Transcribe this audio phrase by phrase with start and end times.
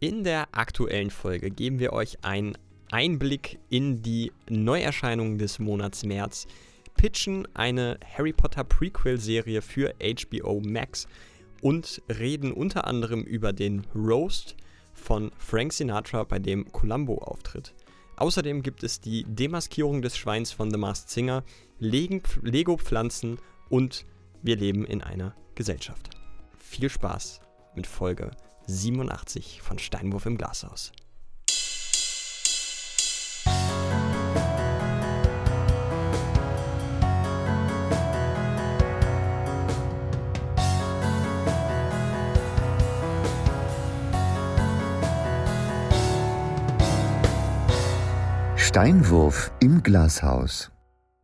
[0.00, 2.56] In der aktuellen Folge geben wir euch einen
[2.92, 6.46] Einblick in die Neuerscheinungen des Monats März,
[6.96, 11.08] pitchen eine Harry Potter Prequel-Serie für HBO Max
[11.62, 14.54] und reden unter anderem über den Roast
[14.94, 17.74] von Frank Sinatra, bei dem Columbo auftritt.
[18.18, 21.42] Außerdem gibt es die Demaskierung des Schweins von The Masked Singer,
[21.80, 23.38] Lego-Pflanzen
[23.68, 24.04] und
[24.42, 26.10] wir leben in einer Gesellschaft.
[26.56, 27.40] Viel Spaß
[27.74, 28.30] mit Folge
[28.70, 30.92] 87 von Steinwurf im Glashaus.
[48.56, 50.70] Steinwurf im Glashaus.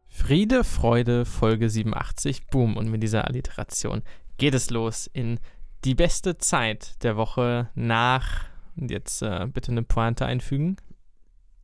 [0.09, 2.79] Friede, Freude, Folge 87, boom.
[2.79, 4.03] Und mit dieser Alliteration
[4.39, 5.39] geht es los in
[5.85, 10.77] die beste Zeit der Woche nach, jetzt äh, bitte eine Pointe einfügen.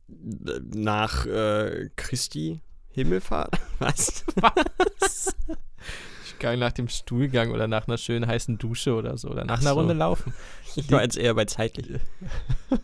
[0.07, 3.59] Nach äh, Christi Himmelfahrt?
[3.79, 4.25] Was?
[4.35, 5.35] Was?
[6.57, 9.29] Nach dem Stuhlgang oder nach einer schönen heißen Dusche oder so.
[9.29, 9.75] Oder nach Ach einer so.
[9.75, 10.33] Runde laufen.
[10.75, 11.99] Ich war jetzt eher bei zeitlich.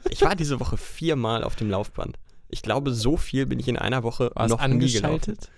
[0.09, 2.19] Ich war diese Woche viermal auf dem Laufband.
[2.49, 5.37] Ich glaube, so viel bin ich in einer Woche War es noch nie gelaufen.
[5.37, 5.49] angeschaltet?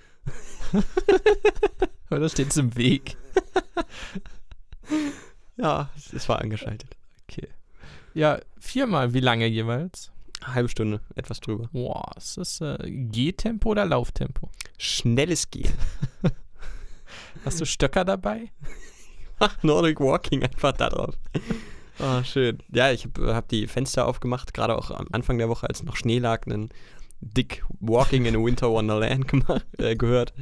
[2.11, 3.17] oder steht es im Weg?
[5.59, 6.95] Ja, es war angeschaltet.
[7.29, 7.47] Okay.
[8.13, 9.13] Ja, viermal.
[9.13, 10.11] Wie lange jeweils?
[10.41, 11.69] Eine halbe Stunde, etwas drüber.
[11.73, 14.49] Boah, ist das äh, Gehtempo oder Lauftempo?
[14.77, 15.73] Schnelles Gehen.
[17.45, 18.51] Hast du Stöcker dabei?
[19.39, 21.15] Mach Nordic Walking einfach da drauf.
[21.99, 22.59] Oh, schön.
[22.69, 25.97] Ja, ich habe hab die Fenster aufgemacht, gerade auch am Anfang der Woche, als noch
[25.97, 26.69] Schnee lag, einen
[27.19, 30.33] Dick Walking in a Winter Wonderland gemacht, äh, gehört.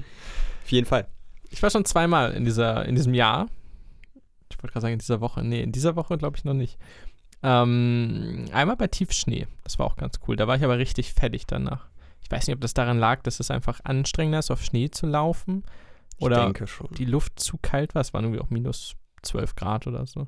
[0.63, 1.07] Auf jeden Fall.
[1.49, 3.47] Ich war schon zweimal in, dieser, in diesem Jahr.
[4.49, 5.43] Ich wollte gerade sagen, in dieser Woche.
[5.43, 6.77] Nee, in dieser Woche glaube ich noch nicht.
[7.43, 9.47] Ähm, einmal bei Tiefschnee.
[9.63, 10.35] Das war auch ganz cool.
[10.35, 11.87] Da war ich aber richtig fertig danach.
[12.21, 15.05] Ich weiß nicht, ob das daran lag, dass es einfach anstrengender ist, auf Schnee zu
[15.05, 15.63] laufen.
[16.17, 16.89] Ich Oder denke schon.
[16.97, 18.01] die Luft zu kalt war.
[18.01, 20.27] Es waren irgendwie auch minus 12 Grad oder so.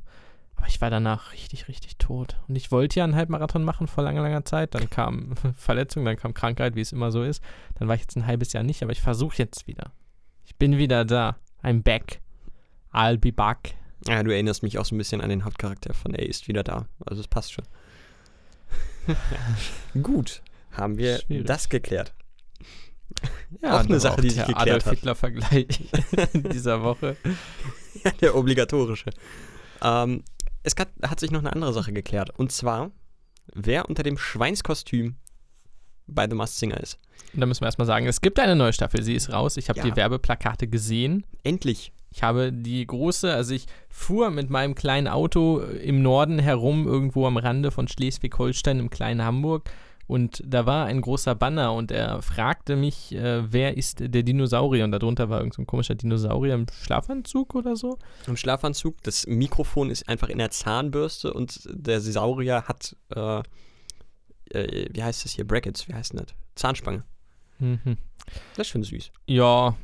[0.55, 2.37] Aber ich war danach richtig, richtig tot.
[2.47, 4.75] Und ich wollte ja einen Halbmarathon machen vor langer, langer Zeit.
[4.75, 7.41] Dann kam Verletzung, dann kam Krankheit, wie es immer so ist.
[7.75, 9.91] Dann war ich jetzt ein halbes Jahr nicht, aber ich versuche jetzt wieder.
[10.45, 11.37] Ich bin wieder da.
[11.63, 12.21] I'm back.
[12.93, 13.75] I'll be back.
[14.07, 16.63] Ja, du erinnerst mich auch so ein bisschen an den Hauptcharakter von Er ist wieder
[16.63, 16.87] da.
[17.05, 17.65] Also es passt schon.
[20.01, 21.47] Gut, haben wir Schwierig.
[21.47, 22.13] das geklärt.
[23.61, 24.93] Ja, Auch eine Sache, die sich geklärt Adolf hat.
[24.95, 25.67] Hitler-Vergleich
[26.33, 27.17] in dieser Woche.
[28.21, 29.09] Der obligatorische.
[29.81, 30.23] Ähm,
[30.63, 32.29] es hat, hat sich noch eine andere Sache geklärt.
[32.37, 32.91] Und zwar,
[33.53, 35.15] wer unter dem Schweinskostüm
[36.07, 36.99] bei The Masked Singer ist.
[37.33, 39.01] Und da müssen wir erstmal sagen, es gibt eine neue Staffel.
[39.03, 39.57] Sie ist raus.
[39.57, 39.85] Ich habe Ja.
[39.85, 41.25] die Werbeplakate gesehen.
[41.43, 41.91] Endlich.
[42.11, 47.27] Ich habe die große, also ich fuhr mit meinem kleinen Auto im Norden herum, irgendwo
[47.27, 49.69] am Rande von Schleswig-Holstein im kleinen Hamburg.
[50.07, 54.83] Und da war ein großer Banner und er fragte mich, äh, wer ist der Dinosaurier?
[54.83, 57.99] Und darunter war irgend so komischer Dinosaurier im Schlafanzug oder so.
[58.25, 63.43] Im Schlafanzug, das Mikrofon ist einfach in der Zahnbürste und der Saurier hat, äh,
[64.49, 66.35] äh, wie heißt das hier, Brackets, wie heißt denn das?
[66.55, 67.03] Zahnspange.
[67.59, 67.97] Mhm.
[68.55, 69.11] Das ist schon süß.
[69.27, 69.75] Ja,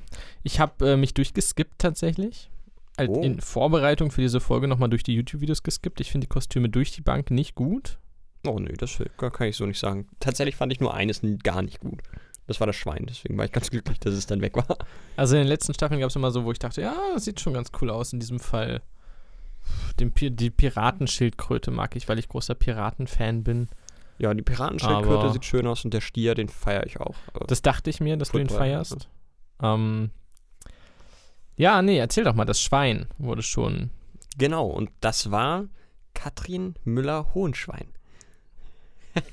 [0.43, 2.49] ich habe äh, mich durchgeskippt tatsächlich.
[2.97, 3.21] Halt Oh.
[3.21, 5.99] In Vorbereitung für diese Folge nochmal durch die YouTube-Videos geskippt.
[5.99, 7.97] Ich finde die Kostüme durch die Bank nicht gut.
[8.45, 10.07] Oh nö, das kann kann ich so nicht sagen.
[10.19, 12.01] Tatsächlich fand ich nur eines gar nicht gut.
[12.47, 14.77] Das war das Schwein, deswegen war ich ganz glücklich, dass es dann weg war.
[15.17, 17.39] Also in den letzten Staffeln gab es immer so, wo ich dachte, ja, das sieht
[17.39, 18.83] schon ganz cool aus in diesem Fall.
[19.99, 23.67] Den, Pi- die Piratenschildkröte mag ich, weil ich großer Piratenfan bin.
[24.17, 27.15] Ja, die Piratenschildkröte sieht schön aus und der Stier, den feiere ich auch.
[27.33, 29.09] Äh, Das dachte ich mir, dass du ihn Football, feierst.
[29.61, 30.11] Ähm,
[31.57, 33.89] ja, nee, erzähl doch mal, das Schwein wurde schon.
[34.37, 35.65] Genau, und das war
[36.13, 37.87] Katrin Müller-Hohenschwein.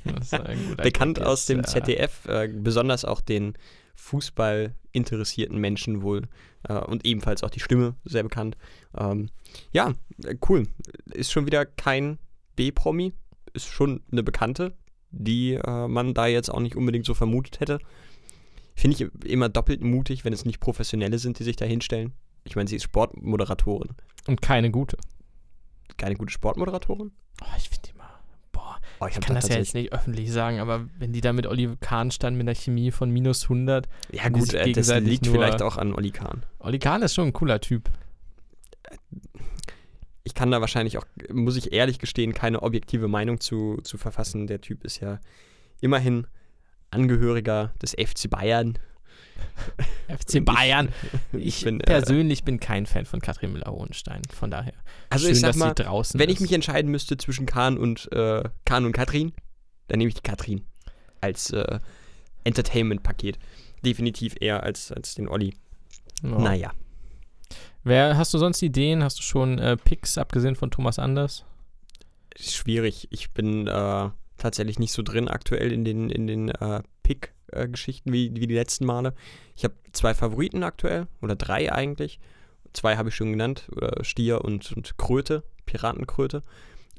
[0.04, 1.64] Das ist ein guter Bekannt Gag aus dem ja.
[1.64, 3.54] ZDF, äh, besonders auch den
[3.97, 6.28] Fußball interessierten Menschen wohl.
[6.69, 8.56] Äh, und ebenfalls auch die Stimme, sehr bekannt.
[8.97, 9.31] Ähm,
[9.72, 9.94] ja,
[10.25, 10.69] äh, cool.
[11.06, 12.19] Ist schon wieder kein
[12.54, 13.12] B-Promi,
[13.54, 14.75] ist schon eine Bekannte,
[15.10, 17.78] die äh, man da jetzt auch nicht unbedingt so vermutet hätte.
[18.75, 22.12] Finde ich immer doppelt mutig, wenn es nicht Professionelle sind, die sich da hinstellen.
[22.44, 23.90] Ich meine, sie ist Sportmoderatorin.
[24.26, 24.96] Und keine gute.
[25.96, 27.12] Keine gute Sportmoderatorin?
[27.43, 28.10] Oh, ich finde immer.
[28.50, 31.20] Boah, Oh, ich hab kann da das ja jetzt nicht öffentlich sagen, aber wenn die
[31.20, 33.88] da mit Oliver Kahn standen mit einer Chemie von minus 100.
[34.10, 36.44] Ja, die gut, äh, das liegt vielleicht auch an Oli Kahn.
[36.60, 37.90] Oli Kahn ist schon ein cooler Typ.
[40.24, 44.46] Ich kann da wahrscheinlich auch, muss ich ehrlich gestehen, keine objektive Meinung zu, zu verfassen.
[44.46, 45.19] Der Typ ist ja
[45.80, 46.26] immerhin
[46.90, 48.78] Angehöriger des FC Bayern.
[50.08, 50.90] FC Bayern.
[51.32, 54.22] Ich Ich, bin, äh, persönlich bin kein Fan von Katrin Müller-Hohenstein.
[54.32, 54.74] Von daher.
[55.10, 56.36] Also schön, ich sag dass mal, sie draußen Wenn ist.
[56.36, 59.32] ich mich entscheiden müsste zwischen Kahn und äh, Kahn und Katrin,
[59.88, 60.64] dann nehme ich die Katrin
[61.20, 61.80] als äh,
[62.44, 63.38] Entertainment-Paket.
[63.84, 65.54] Definitiv eher als, als den Olli.
[66.22, 66.38] Ja.
[66.38, 66.72] Naja.
[67.84, 69.02] Wer, hast du sonst Ideen?
[69.02, 71.44] Hast du schon äh, Picks, abgesehen von Thomas Anders?
[72.37, 73.08] Ist schwierig.
[73.11, 78.34] Ich bin äh, tatsächlich nicht so drin aktuell in den, in den äh, Pick-Geschichten wie,
[78.37, 79.14] wie die letzten Male.
[79.56, 82.20] Ich habe zwei Favoriten aktuell, oder drei eigentlich.
[82.73, 86.43] Zwei habe ich schon genannt, oder Stier und, und Kröte, Piratenkröte.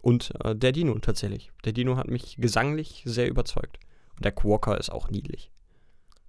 [0.01, 1.51] Und äh, der Dino tatsächlich.
[1.63, 3.79] Der Dino hat mich gesanglich sehr überzeugt.
[4.17, 5.49] Und der Quokka ist auch niedlich.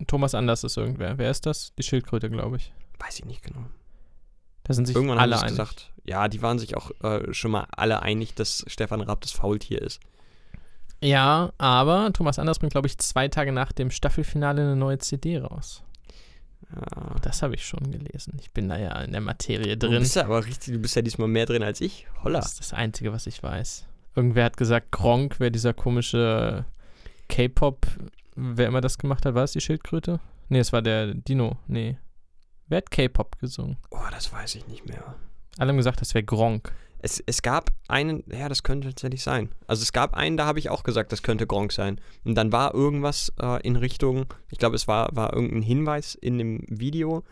[0.06, 1.18] Thomas Anders ist irgendwer.
[1.18, 1.74] Wer ist das?
[1.76, 2.72] Die Schildkröte, glaube ich.
[2.98, 3.66] Weiß ich nicht genau.
[4.64, 5.52] Da sind sich Irgendwann alle haben einig.
[5.58, 9.32] gesagt, ja, die waren sich auch äh, schon mal alle einig, dass Stefan Raab das
[9.32, 10.00] Faultier ist.
[11.02, 15.38] Ja, aber Thomas Anders bringt, glaube ich, zwei Tage nach dem Staffelfinale eine neue CD
[15.38, 15.82] raus.
[16.74, 17.14] Ja.
[17.20, 18.38] Das habe ich schon gelesen.
[18.40, 20.00] Ich bin da ja in der Materie Du drin.
[20.00, 22.06] bist ja aber richtig, du bist ja diesmal mehr drin als ich.
[22.22, 22.38] Holla.
[22.40, 23.84] Das ist das Einzige, was ich weiß.
[24.16, 26.64] Irgendwer hat gesagt, Gronk wäre dieser komische
[27.28, 27.86] K-Pop,
[28.36, 29.34] wer immer das gemacht hat.
[29.34, 30.20] War es die Schildkröte?
[30.48, 31.58] Nee, es war der Dino.
[31.66, 31.98] Nee.
[32.68, 33.76] Wer hat K-Pop gesungen?
[33.90, 35.16] Oh, das weiß ich nicht mehr.
[35.58, 36.72] Alle haben gesagt, das wäre Gronk.
[36.98, 39.50] Es, es gab einen, ja, das könnte tatsächlich sein.
[39.66, 42.00] Also es gab einen, da habe ich auch gesagt, das könnte Gronk sein.
[42.24, 46.38] Und dann war irgendwas äh, in Richtung, ich glaube, es war, war irgendein Hinweis in
[46.38, 47.22] dem Video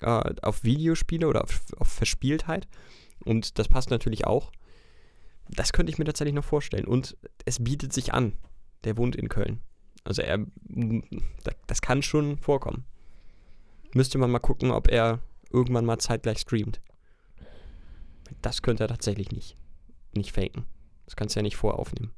[0.00, 2.66] äh, auf Videospiele oder auf, auf Verspieltheit.
[3.24, 4.50] Und das passt natürlich auch.
[5.50, 6.86] Das könnte ich mir tatsächlich noch vorstellen.
[6.86, 8.32] Und es bietet sich an.
[8.84, 9.60] Der wohnt in Köln.
[10.04, 10.46] Also er,
[11.66, 12.86] das kann schon vorkommen.
[13.94, 15.20] Müsste man mal gucken, ob er
[15.50, 16.80] irgendwann mal zeitgleich streamt.
[18.42, 19.56] Das könnte er tatsächlich nicht.
[20.14, 20.64] Nicht faken.
[21.06, 22.12] Das kannst du ja nicht voraufnehmen.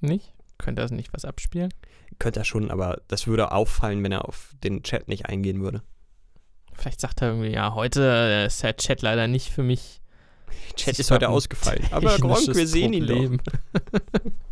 [0.00, 0.34] Nicht?
[0.58, 1.72] Könnte er nicht was abspielen?
[2.18, 5.82] Könnte er schon, aber das würde auffallen, wenn er auf den Chat nicht eingehen würde.
[6.74, 10.00] Vielleicht sagt er irgendwie, ja, heute äh, ist der Chat leider nicht für mich.
[10.76, 11.84] Chat ist heute ausgefallen.
[11.90, 13.40] Aber Gronk, wir sehen ihn Problem.
[13.44, 14.30] doch.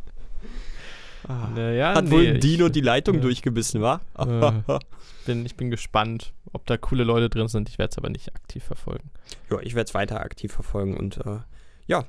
[1.29, 1.49] Ah.
[1.55, 3.21] Naja, Hat nee, wohl ein ich- Dino die Leitung ja.
[3.23, 4.01] durchgebissen, wa?
[4.19, 4.79] Äh.
[5.27, 7.69] bin, ich bin gespannt, ob da coole Leute drin sind.
[7.69, 9.11] Ich werde es aber nicht aktiv verfolgen.
[9.51, 11.39] ja, ich werde es weiter aktiv verfolgen und äh,
[11.87, 12.05] ja,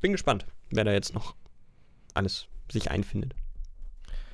[0.00, 1.34] bin gespannt, wer da jetzt noch
[2.14, 3.34] alles sich einfindet.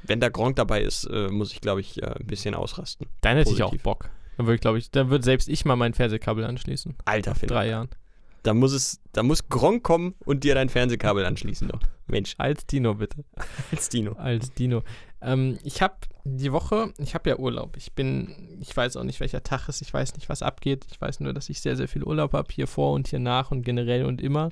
[0.05, 3.09] Wenn da Gronk dabei ist, äh, muss ich, glaube ich, äh, ein bisschen ausrasten.
[3.21, 3.83] Dann hätte ich auch Positiv.
[3.83, 4.11] Bock.
[4.37, 6.94] Dann würde ich, glaube ich, dann würde selbst ich mal mein Fernsehkabel anschließen.
[7.05, 7.89] Alter, Nach drei Jahren.
[8.43, 11.81] Da muss es, da muss Gronk kommen und dir dein Fernsehkabel anschließen doch.
[12.06, 13.25] Mensch, Als Dino, bitte.
[13.70, 14.12] als Dino.
[14.12, 14.82] Als Dino.
[15.20, 17.76] Ähm, ich habe die Woche, ich habe ja Urlaub.
[17.76, 19.82] Ich bin, ich weiß auch nicht, welcher Tag ist.
[19.82, 20.87] Ich weiß nicht, was abgeht.
[20.90, 22.52] Ich weiß nur, dass ich sehr, sehr viel Urlaub habe.
[22.52, 24.50] Hier vor und hier nach und generell und immer.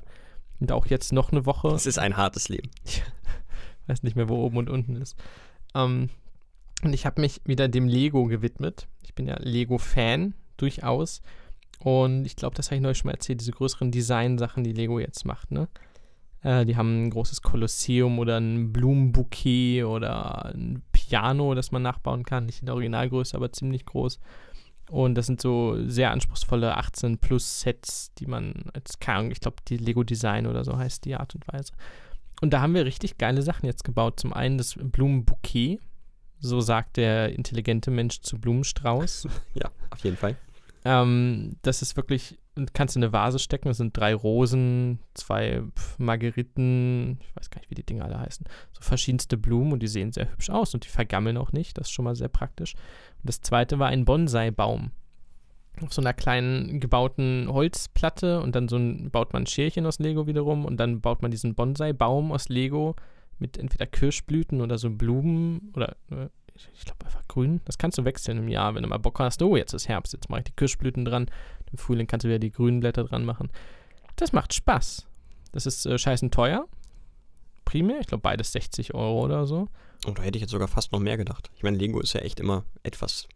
[0.59, 1.69] Und auch jetzt noch eine Woche.
[1.69, 2.69] Es ist ein hartes Leben.
[3.87, 5.15] weiß nicht mehr, wo oben und unten ist.
[5.73, 6.09] Ähm,
[6.83, 8.87] und ich habe mich wieder dem Lego gewidmet.
[9.03, 11.21] Ich bin ja Lego-Fan, durchaus.
[11.79, 14.99] Und ich glaube, das habe ich neulich schon mal erzählt, diese größeren Design-Sachen, die Lego
[14.99, 15.67] jetzt macht, ne?
[16.41, 22.23] Äh, die haben ein großes Kolosseum oder ein Blumenbouquet oder ein Piano, das man nachbauen
[22.23, 22.45] kann.
[22.45, 24.19] Nicht in der Originalgröße, aber ziemlich groß.
[24.89, 29.57] Und das sind so sehr anspruchsvolle 18 plus Sets, die man als, Ahnung, ich glaube,
[29.67, 31.73] die Lego Design oder so heißt die Art und Weise.
[32.41, 34.19] Und da haben wir richtig geile Sachen jetzt gebaut.
[34.19, 35.79] Zum einen das Blumenbouquet,
[36.39, 39.27] so sagt der intelligente Mensch zu Blumenstrauß.
[39.55, 40.37] Ja, auf jeden Fall.
[40.87, 42.39] Ähm, das ist wirklich,
[42.71, 45.61] kannst du in eine Vase stecken, das sind drei Rosen, zwei
[45.97, 49.87] Margeriten, ich weiß gar nicht, wie die Dinge alle heißen, so verschiedenste Blumen und die
[49.87, 52.73] sehen sehr hübsch aus und die vergammeln auch nicht, das ist schon mal sehr praktisch.
[52.75, 54.91] Und das zweite war ein Bonsai-Baum.
[55.81, 59.99] Auf so einer kleinen gebauten Holzplatte und dann so ein, baut man ein Schälchen aus
[59.99, 62.95] Lego wiederum und dann baut man diesen Bonsai-Baum aus Lego
[63.39, 66.29] mit entweder Kirschblüten oder so Blumen oder äh,
[66.73, 67.61] ich, glaube einfach grün.
[67.65, 69.41] Das kannst du wechseln im Jahr, wenn du mal Bock hast.
[69.41, 71.29] Oh, jetzt ist Herbst, jetzt mache ich die Kirschblüten dran.
[71.71, 73.49] Im Frühling kannst du wieder die grünen Blätter dran machen.
[74.15, 75.05] Das macht Spaß.
[75.51, 76.67] Das ist äh, scheißen teuer.
[77.65, 79.67] Primär, ich glaube beides 60 Euro oder so.
[80.05, 81.49] Und da hätte ich jetzt sogar fast noch mehr gedacht.
[81.55, 83.27] Ich meine, Lego ist ja echt immer etwas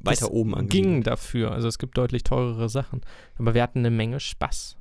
[0.00, 1.06] weiter Das oben Ging angesiedelt.
[1.06, 1.52] dafür.
[1.52, 3.02] Also es gibt deutlich teurere Sachen.
[3.38, 4.76] Aber wir hatten eine Menge Spaß.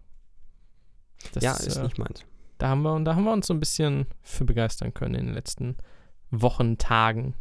[1.33, 2.23] Das, ja, ist äh, nicht meins.
[2.57, 5.35] Da haben, wir, da haben wir uns so ein bisschen für begeistern können in den
[5.35, 5.77] letzten
[6.29, 7.33] Wochen, Tagen.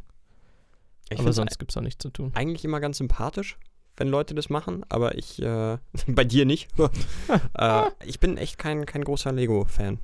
[1.13, 2.33] Ich Aber sonst gibt es auch nichts zu tun.
[2.35, 3.57] eigentlich immer ganz sympathisch,
[3.97, 6.69] wenn Leute das machen, aber ich, äh, bei dir nicht.
[7.55, 9.99] äh, ich bin echt kein, kein großer Lego-Fan.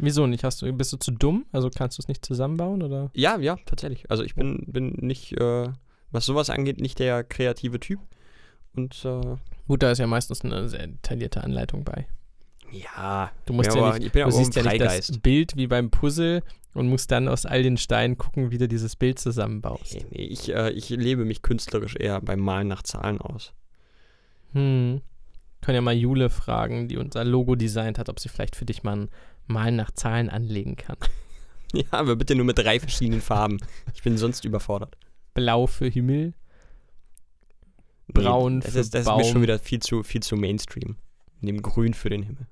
[0.00, 0.44] Wieso nicht?
[0.44, 1.44] Hast du, bist du zu dumm?
[1.50, 2.82] Also kannst du es nicht zusammenbauen?
[2.82, 3.10] Oder?
[3.14, 4.08] Ja, ja, tatsächlich.
[4.10, 5.68] Also ich bin, bin nicht, äh,
[6.12, 7.98] was sowas angeht, nicht der kreative Typ.
[8.76, 9.36] Und äh,
[9.66, 12.06] Gut, da ist ja meistens eine sehr detaillierte Anleitung bei.
[12.70, 15.18] ja, Du musst ja, ja, nicht, ich bin ja du siehst ja nicht das.
[15.18, 16.42] Bild wie beim Puzzle
[16.74, 19.94] und musst dann aus all den Steinen gucken, wie du dieses Bild zusammenbaust.
[19.94, 23.52] Nee, nee, ich, äh, ich lebe mich künstlerisch eher beim Malen nach Zahlen aus.
[24.52, 25.00] Hm.
[25.60, 28.82] Können ja mal Jule fragen, die unser Logo designt hat, ob sie vielleicht für dich
[28.84, 29.08] mal ein
[29.46, 30.96] Malen nach Zahlen anlegen kann.
[31.74, 33.58] Ja, aber bitte nur mit drei verschiedenen Farben.
[33.92, 34.96] Ich bin sonst überfordert.
[35.34, 36.32] Blau für Himmel,
[38.08, 39.18] Nee, Braun das für ist, das ist Baum.
[39.18, 40.96] mir schon wieder viel zu, viel zu Mainstream.
[41.40, 42.46] Neben Grün für den Himmel.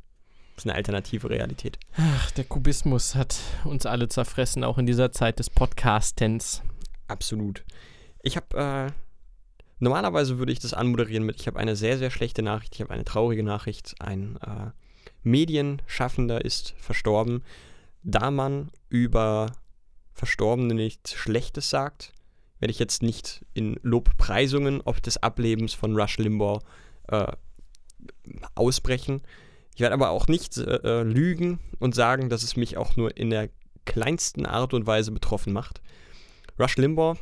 [0.57, 1.79] Das ist eine alternative Realität.
[1.99, 6.63] Ach, der Kubismus hat uns alle zerfressen, auch in dieser Zeit des Podcastens.
[7.09, 7.63] Absolut.
[8.23, 8.57] Ich habe,
[8.89, 8.93] äh,
[9.79, 12.93] normalerweise würde ich das anmoderieren mit, ich habe eine sehr, sehr schlechte Nachricht, ich habe
[12.93, 13.95] eine traurige Nachricht.
[14.01, 14.71] Ein äh,
[15.23, 17.45] Medienschaffender ist verstorben.
[18.03, 19.53] Da man über
[20.15, 22.15] Verstorbene nichts Schlechtes sagt,
[22.61, 26.65] werde ich jetzt nicht in Lobpreisungen ob des Ablebens von Rush Limbaugh
[27.09, 27.33] äh,
[28.55, 29.21] ausbrechen.
[29.77, 33.29] Ich werde aber auch nicht äh, lügen und sagen, dass es mich auch nur in
[33.29, 33.51] der
[33.85, 35.83] kleinsten Art und Weise betroffen macht.
[36.59, 37.19] Rush Limbaugh,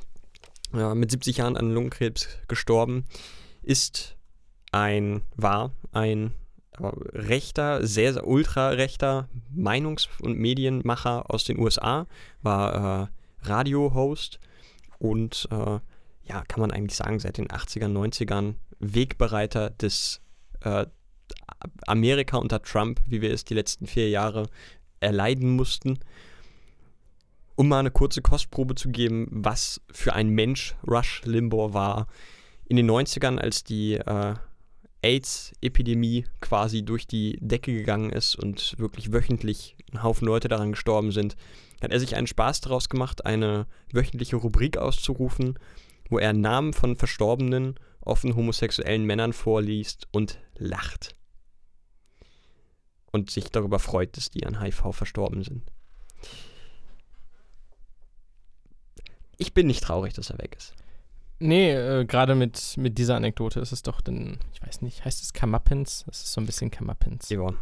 [0.72, 3.06] äh, mit 70 Jahren an Lungenkrebs gestorben,
[3.60, 4.16] ist
[4.70, 6.30] ein, war ein
[6.78, 12.06] äh, rechter, sehr, sehr ultra-rechter Meinungs- und Medienmacher aus den USA,
[12.40, 13.10] war
[13.42, 14.38] äh, Radio-Host
[15.00, 15.80] und äh,
[16.22, 20.20] ja, kann man eigentlich sagen, seit den 80ern, 90ern Wegbereiter des
[20.60, 20.86] äh,
[21.86, 24.48] Amerika unter Trump, wie wir es die letzten vier Jahre
[25.00, 25.98] erleiden mussten.
[27.56, 32.08] Um mal eine kurze Kostprobe zu geben, was für ein Mensch Rush Limbaugh war.
[32.66, 34.34] In den 90ern, als die äh,
[35.04, 41.12] AIDS-Epidemie quasi durch die Decke gegangen ist und wirklich wöchentlich ein Haufen Leute daran gestorben
[41.12, 41.36] sind,
[41.82, 45.58] hat er sich einen Spaß daraus gemacht, eine wöchentliche Rubrik auszurufen,
[46.08, 51.14] wo er Namen von verstorbenen, offen homosexuellen Männern vorliest und lacht.
[53.14, 55.62] Und sich darüber freut, dass die an HIV verstorben sind.
[59.38, 60.74] Ich bin nicht traurig, dass er weg ist.
[61.38, 65.22] Nee, äh, gerade mit, mit dieser Anekdote ist es doch dann, ich weiß nicht, heißt
[65.22, 66.04] es Kamappens?
[66.10, 67.28] Es ist so ein bisschen Kamappens.
[67.28, 67.54] Ja.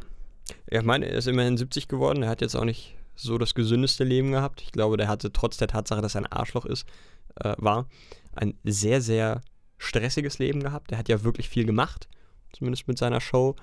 [0.71, 2.23] Ich meine, er ist immerhin 70 geworden.
[2.23, 4.63] Er hat jetzt auch nicht so das gesündeste Leben gehabt.
[4.63, 6.89] Ich glaube, der hatte trotz der Tatsache, dass er ein Arschloch ist,
[7.37, 7.91] äh, war,
[8.35, 9.43] ein sehr, sehr
[9.77, 10.93] stressiges Leben gehabt.
[10.93, 12.09] Er hat ja wirklich viel gemacht,
[12.55, 13.55] zumindest mit seiner Show.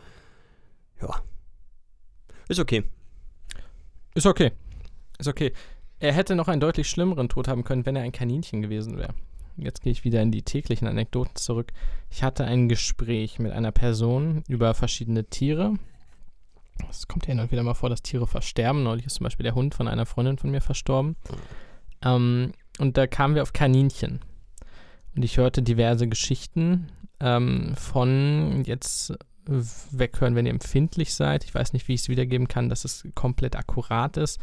[1.02, 1.24] Ja.
[2.50, 2.84] Ist okay.
[4.16, 4.52] Ist okay.
[5.20, 5.54] Ist okay.
[6.00, 9.14] Er hätte noch einen deutlich schlimmeren Tod haben können, wenn er ein Kaninchen gewesen wäre.
[9.56, 11.72] Jetzt gehe ich wieder in die täglichen Anekdoten zurück.
[12.10, 15.76] Ich hatte ein Gespräch mit einer Person über verschiedene Tiere.
[16.90, 18.82] Es kommt ja und wieder mal vor, dass Tiere versterben.
[18.84, 21.18] Neulich ist zum Beispiel der Hund von einer Freundin von mir verstorben.
[22.04, 24.22] Ähm, und da kamen wir auf Kaninchen.
[25.16, 26.88] Und ich hörte diverse Geschichten
[27.20, 29.14] ähm, von jetzt
[29.50, 31.44] weghören, wenn ihr empfindlich seid.
[31.44, 34.40] Ich weiß nicht, wie ich es wiedergeben kann, dass es komplett akkurat ist.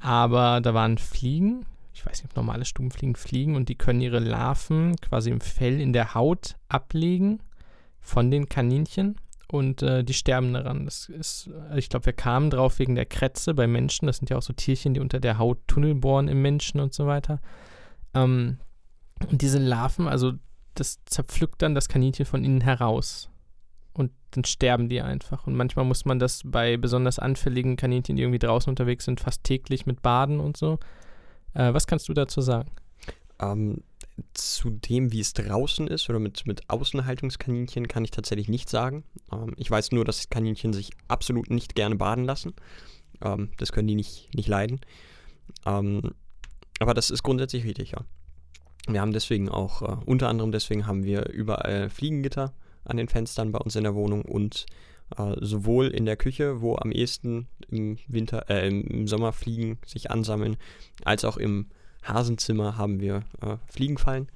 [0.00, 1.64] Aber da waren Fliegen.
[1.94, 5.80] Ich weiß nicht, ob normale Stubenfliegen fliegen und die können ihre Larven quasi im Fell
[5.80, 7.40] in der Haut ablegen
[8.00, 9.16] von den Kaninchen
[9.50, 10.84] und äh, die sterben daran.
[10.84, 14.06] Das ist, äh, ich glaube, wir kamen drauf wegen der Krätze bei Menschen.
[14.06, 16.94] Das sind ja auch so Tierchen, die unter der Haut Tunnel bohren im Menschen und
[16.94, 17.40] so weiter.
[18.14, 18.58] Ähm,
[19.28, 20.34] und diese Larven, also
[20.74, 23.28] das zerpflückt dann das Kaninchen von innen heraus.
[23.92, 25.46] Und dann sterben die einfach.
[25.46, 29.44] Und manchmal muss man das bei besonders anfälligen Kaninchen, die irgendwie draußen unterwegs sind, fast
[29.44, 30.78] täglich mit baden und so.
[31.54, 32.70] Äh, was kannst du dazu sagen?
[33.40, 33.82] Ähm,
[34.34, 39.04] zu dem, wie es draußen ist oder mit, mit Außenhaltungskaninchen, kann ich tatsächlich nicht sagen.
[39.32, 42.54] Ähm, ich weiß nur, dass Kaninchen sich absolut nicht gerne baden lassen.
[43.22, 44.80] Ähm, das können die nicht, nicht leiden.
[45.66, 46.12] Ähm,
[46.80, 48.04] aber das ist grundsätzlich richtig, ja.
[48.86, 52.54] Wir haben deswegen auch, äh, unter anderem deswegen haben wir überall Fliegengitter
[52.84, 54.66] an den Fenstern bei uns in der Wohnung und
[55.16, 60.10] äh, sowohl in der Küche, wo am ehesten im Winter, äh, im Sommer Fliegen sich
[60.10, 60.56] ansammeln,
[61.04, 61.66] als auch im
[62.02, 64.28] Hasenzimmer haben wir äh, Fliegenfallen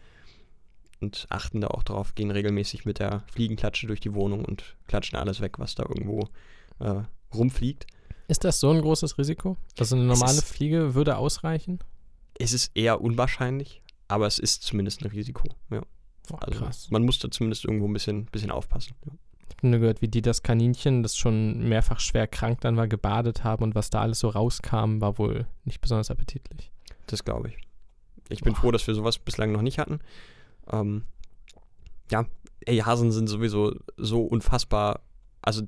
[1.01, 5.19] und achten da auch drauf, gehen regelmäßig mit der Fliegenklatsche durch die Wohnung und klatschen
[5.19, 6.29] alles weg, was da irgendwo
[6.81, 7.03] äh,
[7.35, 7.87] rumfliegt.
[8.29, 9.57] Ist das so ein großes Risiko?
[9.79, 11.81] Also eine normale ist- Fliege würde ausreichen?
[12.39, 15.45] Es ist eher unwahrscheinlich, aber es ist zumindest ein Risiko.
[15.71, 15.83] Ja.
[16.33, 16.91] Oh, Also krass.
[16.91, 18.95] man muss da zumindest irgendwo ein bisschen, bisschen aufpassen.
[19.07, 19.13] Ja.
[19.49, 22.89] Ich habe nur gehört, wie die das Kaninchen, das schon mehrfach schwer krank dann war,
[22.89, 26.71] gebadet haben und was da alles so rauskam, war wohl nicht besonders appetitlich.
[27.07, 27.57] Das glaube ich.
[28.29, 28.61] Ich bin Boah.
[28.61, 30.01] froh, dass wir sowas bislang noch nicht hatten.
[30.71, 31.05] Ähm,
[32.11, 32.25] ja,
[32.65, 35.01] ey, Hasen sind sowieso so unfassbar,
[35.43, 35.63] also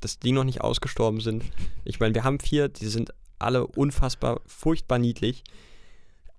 [0.00, 1.44] dass die noch nicht ausgestorben sind.
[1.84, 5.42] Ich meine, wir haben vier, die sind alle unfassbar furchtbar niedlich,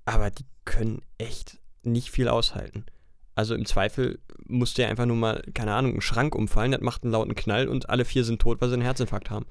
[0.05, 2.85] aber die können echt nicht viel aushalten.
[3.35, 7.03] Also im Zweifel musste ja einfach nur mal, keine Ahnung, ein Schrank umfallen, das macht
[7.03, 9.45] einen lauten Knall und alle vier sind tot, weil sie einen Herzinfarkt haben.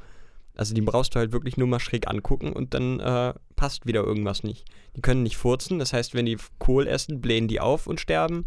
[0.55, 4.05] Also die brauchst du halt wirklich nur mal schräg angucken und dann äh, passt wieder
[4.05, 4.67] irgendwas nicht.
[4.97, 8.45] Die können nicht furzen, das heißt, wenn die Kohl essen, blähen die auf und sterben.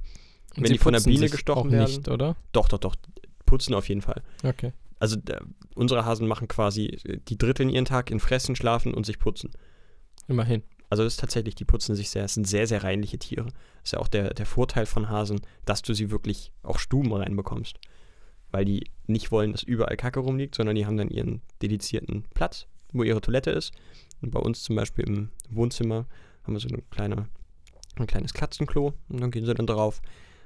[0.55, 1.95] Und wenn sie die von der Biene gestochen auch werden.
[1.95, 2.35] nicht, oder?
[2.51, 2.95] Doch, doch, doch.
[3.45, 4.21] Putzen auf jeden Fall.
[4.43, 4.73] Okay.
[4.99, 5.39] Also äh,
[5.75, 9.51] unsere Hasen machen quasi, die dritteln ihren Tag in Fressen, Schlafen und sich putzen.
[10.27, 10.63] Immerhin.
[10.93, 12.23] Also das ist tatsächlich, die putzen sich sehr.
[12.23, 13.45] Es sind sehr, sehr reinliche Tiere.
[13.45, 17.11] Das ist ja auch der, der Vorteil von Hasen, dass du sie wirklich auch Stuben
[17.11, 17.79] reinbekommst.
[18.51, 22.67] Weil die nicht wollen, dass überall Kacke rumliegt, sondern die haben dann ihren dedizierten Platz,
[22.91, 23.71] wo ihre Toilette ist.
[24.21, 26.05] Und bei uns zum Beispiel im Wohnzimmer
[26.43, 27.27] haben wir so eine kleine,
[27.95, 29.99] ein kleines Katzenklo und dann gehen sie dann drauf.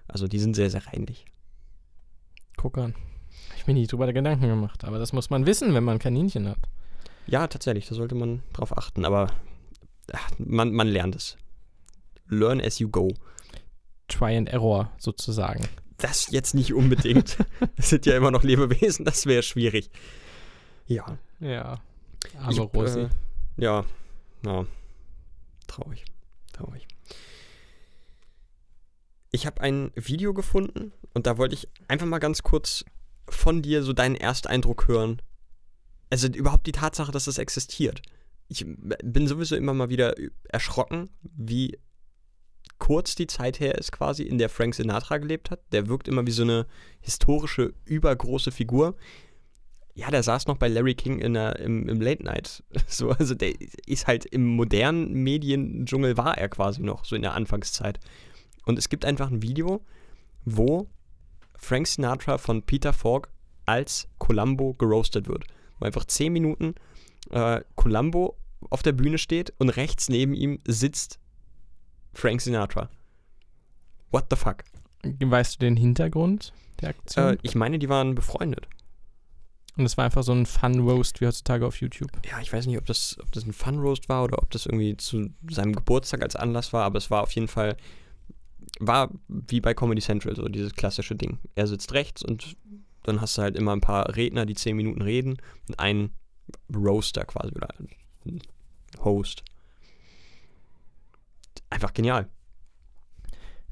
[0.08, 1.26] Also die sind sehr, sehr reinlich.
[2.56, 2.96] Guck an.
[3.58, 6.70] Ich mir nie drüber Gedanken gemacht, aber das muss man wissen, wenn man Kaninchen hat.
[7.26, 9.28] Ja, tatsächlich, da sollte man drauf achten, aber
[10.12, 11.38] ach, man, man lernt es.
[12.28, 13.14] Learn as you go.
[14.08, 15.68] Try and Error sozusagen.
[15.98, 17.38] Das jetzt nicht unbedingt.
[17.76, 19.90] Das sind ja immer noch Lebewesen, das wäre schwierig.
[20.88, 21.18] Ja.
[21.40, 21.82] Ja.
[22.26, 23.00] Ich, Arme Rosi.
[23.02, 23.10] Äh,
[23.58, 23.86] ja.
[24.46, 24.66] Ja.
[25.68, 26.06] Traurig.
[26.54, 26.88] Traurig.
[29.32, 32.86] Ich habe ein Video gefunden und da wollte ich einfach mal ganz kurz
[33.30, 35.22] von dir so deinen Ersteindruck hören.
[36.10, 38.02] Also überhaupt die Tatsache, dass das existiert.
[38.48, 40.16] Ich bin sowieso immer mal wieder
[40.50, 41.78] erschrocken, wie
[42.80, 45.62] kurz die Zeit her ist quasi, in der Frank Sinatra gelebt hat.
[45.72, 46.66] Der wirkt immer wie so eine
[47.02, 48.96] historische, übergroße Figur.
[49.96, 52.64] Ja, der saß noch bei Larry King in der, im, im Late Night.
[52.88, 53.54] So, also der
[53.86, 58.00] ist halt im modernen Mediendschungel war er quasi noch, so in der Anfangszeit.
[58.66, 59.84] Und es gibt einfach ein Video,
[60.46, 60.88] wo
[61.58, 63.30] Frank Sinatra von Peter Falk
[63.66, 65.46] als Columbo geroastet wird.
[65.80, 66.76] Wo einfach 10 Minuten
[67.32, 68.38] äh, Columbo
[68.70, 71.20] auf der Bühne steht und rechts neben ihm sitzt
[72.14, 72.90] Frank Sinatra.
[74.12, 74.64] What the fuck?
[75.04, 77.34] Weißt du den Hintergrund der Aktion?
[77.34, 78.68] Äh, ich meine, die waren befreundet.
[79.78, 82.10] Und es war einfach so ein Fun-Roast wie heutzutage auf YouTube.
[82.28, 84.98] Ja, ich weiß nicht, ob das, ob das ein Fun-Roast war oder ob das irgendwie
[84.98, 87.78] zu seinem Geburtstag als Anlass war, aber es war auf jeden Fall,
[88.80, 91.38] war wie bei Comedy Central, so dieses klassische Ding.
[91.54, 92.58] Er sitzt rechts und
[93.04, 95.38] dann hast du halt immer ein paar Redner, die 10 Minuten reden
[95.70, 96.12] und einen
[96.74, 97.70] Roaster quasi oder
[98.26, 98.42] einen
[99.04, 99.44] Host.
[101.70, 102.28] Einfach genial.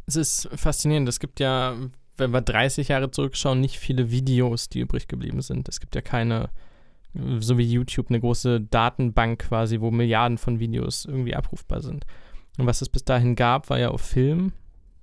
[0.05, 1.07] Es ist faszinierend.
[1.09, 1.75] Es gibt ja,
[2.17, 5.67] wenn wir 30 Jahre zurückschauen, nicht viele Videos, die übrig geblieben sind.
[5.69, 6.49] Es gibt ja keine,
[7.39, 12.05] so wie YouTube, eine große Datenbank quasi, wo Milliarden von Videos irgendwie abrufbar sind.
[12.57, 14.53] Und was es bis dahin gab, war ja auf Film.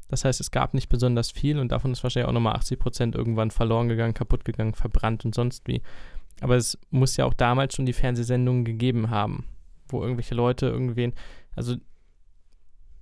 [0.08, 3.14] Das heißt, es gab nicht besonders viel und davon ist wahrscheinlich auch nochmal 80 Prozent
[3.14, 5.80] irgendwann verloren gegangen, kaputt gegangen, verbrannt und sonst wie.
[6.40, 9.46] Aber es muss ja auch damals schon die Fernsehsendungen gegeben haben,
[9.88, 11.12] wo irgendwelche Leute irgendwen,
[11.54, 11.76] also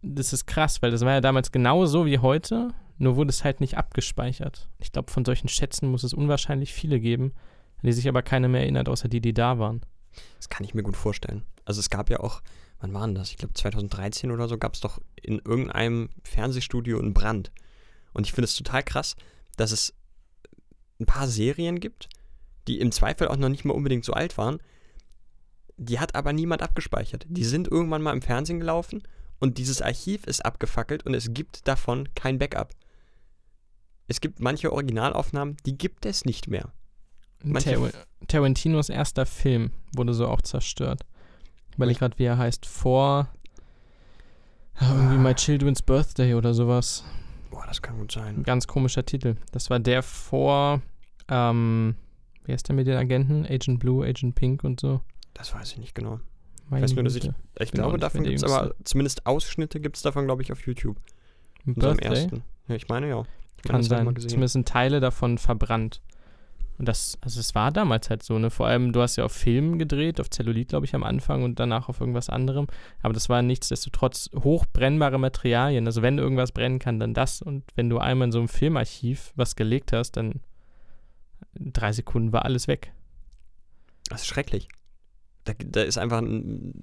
[0.02, 3.60] das ist krass, weil das war ja damals genauso wie heute, nur wurde es halt
[3.60, 4.68] nicht abgespeichert.
[4.78, 7.32] Ich glaube, von solchen Schätzen muss es unwahrscheinlich viele geben,
[7.76, 9.80] an die sich aber keiner mehr erinnert, außer die, die da waren.
[10.36, 11.42] Das kann ich mir gut vorstellen.
[11.64, 12.42] Also es gab ja auch,
[12.80, 13.30] wann war denn das?
[13.30, 17.52] Ich glaube 2013 oder so gab es doch in irgendeinem Fernsehstudio einen Brand.
[18.12, 19.16] Und ich finde es total krass,
[19.56, 19.94] dass es
[20.98, 22.08] ein paar Serien gibt,
[22.70, 24.58] die im Zweifel auch noch nicht mal unbedingt so alt waren.
[25.76, 27.26] Die hat aber niemand abgespeichert.
[27.28, 29.02] Die sind irgendwann mal im Fernsehen gelaufen
[29.40, 32.70] und dieses Archiv ist abgefackelt und es gibt davon kein Backup.
[34.06, 36.72] Es gibt manche Originalaufnahmen, die gibt es nicht mehr.
[37.42, 37.90] Manche Tar
[38.28, 41.02] Tarantinos erster Film wurde so auch zerstört.
[41.76, 43.28] Weil ich gerade, wie er heißt, vor
[44.80, 47.02] irgendwie My Children's Birthday oder sowas.
[47.50, 48.36] Boah, das kann gut sein.
[48.36, 49.36] Ein ganz komischer Titel.
[49.52, 50.82] Das war der vor,
[51.28, 51.96] ähm,
[52.44, 53.46] wie heißt der mit den Agenten?
[53.46, 55.00] Agent Blue, Agent Pink und so.
[55.34, 56.20] Das weiß ich nicht genau.
[56.68, 60.02] Meine weiß nur, dass ich, ich glaube, davon gibt es aber zumindest Ausschnitte gibt es
[60.02, 60.96] davon, glaube ich, auf YouTube.
[61.66, 62.08] So Birthday?
[62.08, 62.42] ersten.
[62.68, 63.24] Ja, ich meine ja.
[63.56, 64.16] Ich Kann ich sein.
[64.16, 66.00] Zumindest sind Teile davon verbrannt.
[66.78, 68.48] Und das, also es war damals halt so, ne?
[68.48, 71.60] Vor allem, du hast ja auf Filmen gedreht, auf Zellulit, glaube ich, am Anfang und
[71.60, 72.68] danach auf irgendwas anderem.
[73.02, 75.86] Aber das waren nichtsdestotrotz hochbrennbare Materialien.
[75.86, 77.42] Also wenn irgendwas brennen kann, dann das.
[77.42, 80.40] Und wenn du einmal in so einem Filmarchiv was gelegt hast, dann
[81.54, 82.92] in drei Sekunden war alles weg.
[84.08, 84.68] Das ist schrecklich.
[85.44, 86.82] Da, da ist einfach ein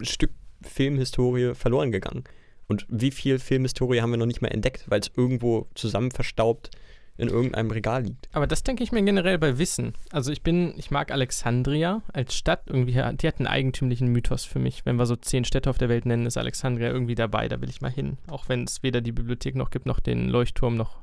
[0.00, 0.30] Stück
[0.62, 2.24] Filmhistorie verloren gegangen.
[2.68, 6.70] Und wie viel Filmhistorie haben wir noch nicht mehr entdeckt, weil es irgendwo zusammen verstaubt
[7.16, 8.28] in irgendeinem Regal liegt.
[8.32, 9.92] Aber das denke ich mir generell bei Wissen.
[10.10, 14.58] Also ich bin, ich mag Alexandria als Stadt irgendwie, die hat einen eigentümlichen Mythos für
[14.58, 14.86] mich.
[14.86, 17.68] Wenn wir so zehn Städte auf der Welt nennen, ist Alexandria irgendwie dabei, da will
[17.68, 18.16] ich mal hin.
[18.28, 21.02] Auch wenn es weder die Bibliothek noch gibt, noch den Leuchtturm, noch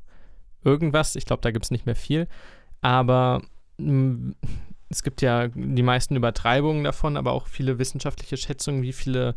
[0.64, 1.16] irgendwas.
[1.16, 2.28] Ich glaube, da gibt es nicht mehr viel.
[2.82, 3.42] Aber
[3.78, 4.34] mh,
[4.90, 9.36] es gibt ja die meisten Übertreibungen davon, aber auch viele wissenschaftliche Schätzungen, wie viele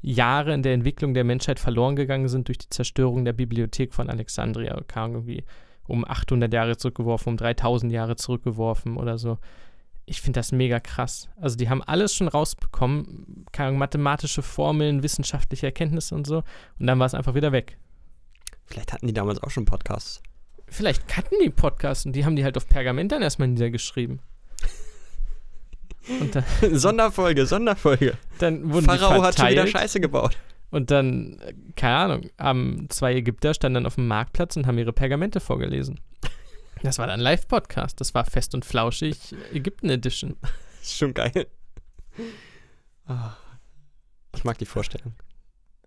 [0.00, 4.10] Jahre in der Entwicklung der Menschheit verloren gegangen sind durch die Zerstörung der Bibliothek von
[4.10, 4.80] Alexandria.
[4.86, 5.44] Kam irgendwie
[5.86, 9.38] um 800 Jahre zurückgeworfen, um 3000 Jahre zurückgeworfen oder so.
[10.08, 11.28] ich finde das mega krass.
[11.40, 16.38] Also die haben alles schon rausbekommen, keine mathematische Formeln, wissenschaftliche Erkenntnisse und so.
[16.78, 17.78] Und dann war es einfach wieder weg.
[18.66, 20.22] Vielleicht hatten die damals auch schon Podcasts.
[20.70, 24.20] Vielleicht hatten die Podcasts und die haben die halt auf Pergament dann erstmal niedergeschrieben.
[26.20, 28.16] Und dann, Sonderfolge, Sonderfolge.
[28.38, 29.66] dann wurden Pharao hat schon wieder.
[29.66, 30.36] Scheiße gebaut.
[30.70, 31.38] Und dann,
[31.76, 36.00] keine Ahnung, haben zwei Ägypter standen dann auf dem Marktplatz und haben ihre Pergamente vorgelesen.
[36.82, 38.00] Das war dann Live-Podcast.
[38.00, 40.36] Das war fest und flauschig Ägypten Edition.
[40.82, 41.46] Ist schon geil.
[43.06, 43.36] Ah.
[44.34, 45.14] Ich mag die Vorstellung.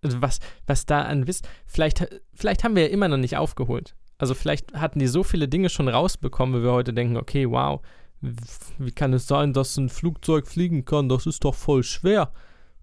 [0.02, 1.46] Also was, was da an Wissen.
[1.66, 3.94] Vielleicht, vielleicht haben wir ja immer noch nicht aufgeholt.
[4.22, 7.80] Also vielleicht hatten die so viele Dinge schon rausbekommen, wie wir heute denken, okay, wow,
[8.20, 11.08] wie kann es sein, dass ein Flugzeug fliegen kann?
[11.08, 12.32] Das ist doch voll schwer.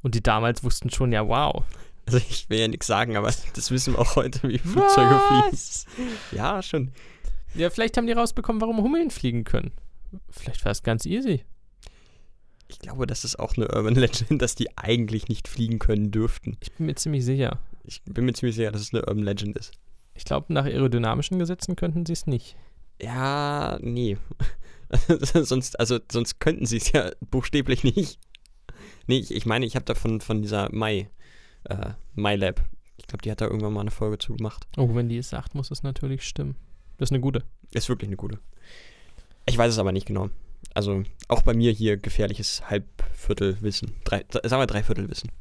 [0.02, 1.63] Und die damals wussten schon, ja, wow.
[2.06, 5.52] Also ich will ja nichts sagen, aber das wissen wir auch heute, wie Flugzeuge fliegen.
[5.54, 5.86] Was?
[6.34, 6.91] Ja, schon.
[7.56, 9.71] Ja, vielleicht haben die rausbekommen, warum Hummeln fliegen können.
[10.30, 11.45] Vielleicht war es ganz easy.
[12.67, 16.58] Ich glaube, das ist auch eine Urban Legend, dass die eigentlich nicht fliegen können dürften.
[16.60, 17.60] Ich bin mir ziemlich sicher.
[17.86, 19.71] Ich bin mir ziemlich sicher, dass es eine Urban Legend ist.
[20.19, 22.58] Ich glaube, nach aerodynamischen Gesetzen könnten sie es nicht.
[23.01, 24.17] Ja, nee.
[25.08, 28.19] sonst, also, sonst könnten sie es ja buchstäblich nicht.
[29.08, 31.10] Nee, ich, ich meine, ich habe da von, von dieser Mai,
[31.63, 32.62] äh, MyLab,
[32.97, 34.67] ich glaube, die hat da irgendwann mal eine Folge zu gemacht.
[34.75, 36.58] Oh, wenn die es sagt, muss es natürlich stimmen.
[36.97, 37.45] Das ist eine gute.
[37.71, 38.39] Ist wirklich eine gute.
[39.45, 40.29] Ich weiß es aber nicht genau.
[40.73, 43.93] Also, auch bei mir hier gefährliches Halbviertelwissen.
[44.03, 45.32] Drei, sagen wir Dreiviertelwissen.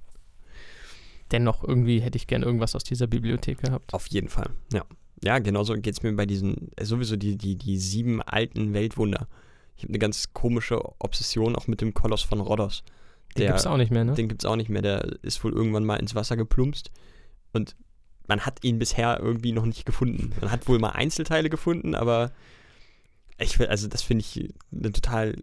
[1.30, 3.92] Dennoch, irgendwie hätte ich gern irgendwas aus dieser Bibliothek gehabt.
[3.92, 4.84] Auf jeden Fall, ja.
[5.22, 9.26] Ja, genauso geht es mir bei diesen, äh, sowieso die, die, die sieben alten Weltwunder.
[9.76, 12.82] Ich habe eine ganz komische Obsession auch mit dem Koloss von Rhodos.
[13.36, 14.14] Den Der- gibt's auch nicht mehr, ne?
[14.14, 14.80] Den gibt es auch nicht mehr.
[14.82, 16.90] Der ist wohl irgendwann mal ins Wasser geplumpst.
[17.52, 17.76] Und
[18.28, 20.32] man hat ihn bisher irgendwie noch nicht gefunden.
[20.40, 22.30] Man hat wohl mal Einzelteile gefunden, aber
[23.38, 25.34] ich will, also das finde ich eine total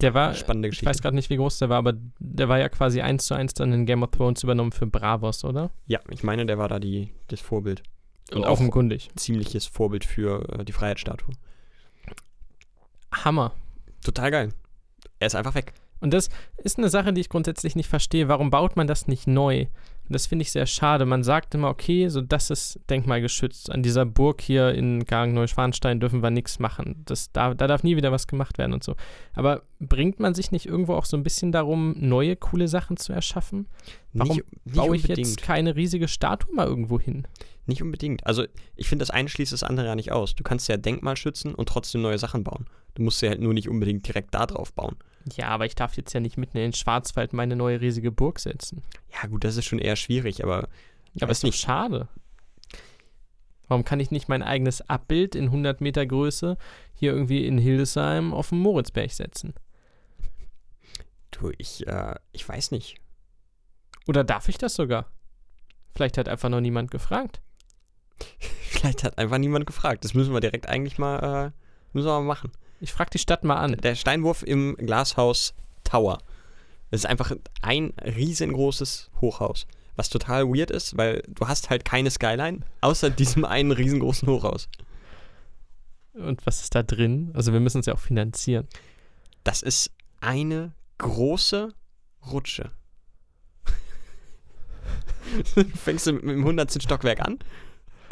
[0.00, 0.88] Der war, spannende ich Geschichte.
[0.88, 3.54] weiß gerade nicht, wie groß der war, aber der war ja quasi eins zu eins
[3.54, 5.70] dann in Game of Thrones übernommen für Bravos, oder?
[5.86, 7.82] ja, ich meine, der war da die, das Vorbild.
[8.32, 9.10] Und auch offenkundig.
[9.14, 11.34] ziemliches Vorbild für äh, die Freiheitsstatue.
[13.12, 13.52] Hammer.
[14.04, 14.52] Total geil.
[15.20, 15.72] Er ist einfach weg.
[16.00, 18.28] Und das ist eine Sache, die ich grundsätzlich nicht verstehe.
[18.28, 19.66] Warum baut man das nicht neu?
[20.08, 21.04] Und das finde ich sehr schade.
[21.04, 23.70] Man sagt immer, okay, so das ist denkmalgeschützt.
[23.70, 27.02] An dieser Burg hier in Gargen-Neuschwanstein dürfen wir nichts machen.
[27.06, 28.94] Das, da, da darf nie wieder was gemacht werden und so.
[29.34, 33.12] Aber bringt man sich nicht irgendwo auch so ein bisschen darum, neue, coole Sachen zu
[33.12, 33.66] erschaffen?
[34.12, 35.28] Warum nicht, nicht Baue ich unbedingt.
[35.28, 37.26] jetzt keine riesige Statue mal irgendwo hin?
[37.66, 38.24] Nicht unbedingt.
[38.26, 38.44] Also
[38.76, 40.36] ich finde, das eine schließt das andere ja nicht aus.
[40.36, 42.66] Du kannst ja Denkmal schützen und trotzdem neue Sachen bauen.
[42.96, 44.96] Du musst ja halt nur nicht unbedingt direkt da drauf bauen.
[45.36, 48.38] Ja, aber ich darf jetzt ja nicht mitten in den Schwarzwald meine neue riesige Burg
[48.40, 48.82] setzen.
[49.12, 50.68] Ja gut, das ist schon eher schwierig, aber
[51.20, 51.60] Aber ist doch nicht.
[51.60, 52.08] schade.
[53.68, 56.56] Warum kann ich nicht mein eigenes Abbild in 100 Meter Größe
[56.94, 59.54] hier irgendwie in Hildesheim auf dem Moritzberg setzen?
[61.32, 62.96] du, ich, äh, ich weiß nicht.
[64.06, 65.10] Oder darf ich das sogar?
[65.94, 67.42] Vielleicht hat einfach noch niemand gefragt.
[68.38, 70.04] Vielleicht hat einfach niemand gefragt.
[70.04, 71.50] Das müssen wir direkt eigentlich mal, äh,
[71.92, 72.52] müssen wir mal machen.
[72.80, 73.76] Ich frage die Stadt mal an.
[73.76, 76.18] Der Steinwurf im Glashaus Tower.
[76.90, 79.66] Das ist einfach ein riesengroßes Hochhaus.
[79.96, 84.68] Was total weird ist, weil du hast halt keine Skyline, außer diesem einen riesengroßen Hochhaus.
[86.12, 87.30] Und was ist da drin?
[87.34, 88.68] Also wir müssen es ja auch finanzieren.
[89.44, 91.72] Das ist eine große
[92.30, 92.70] Rutsche.
[95.74, 96.82] fängst du mit dem 100.
[96.82, 97.38] Stockwerk an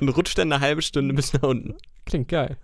[0.01, 1.77] und rutscht dann eine halbe Stunde bis nach unten.
[2.07, 2.57] Klingt geil.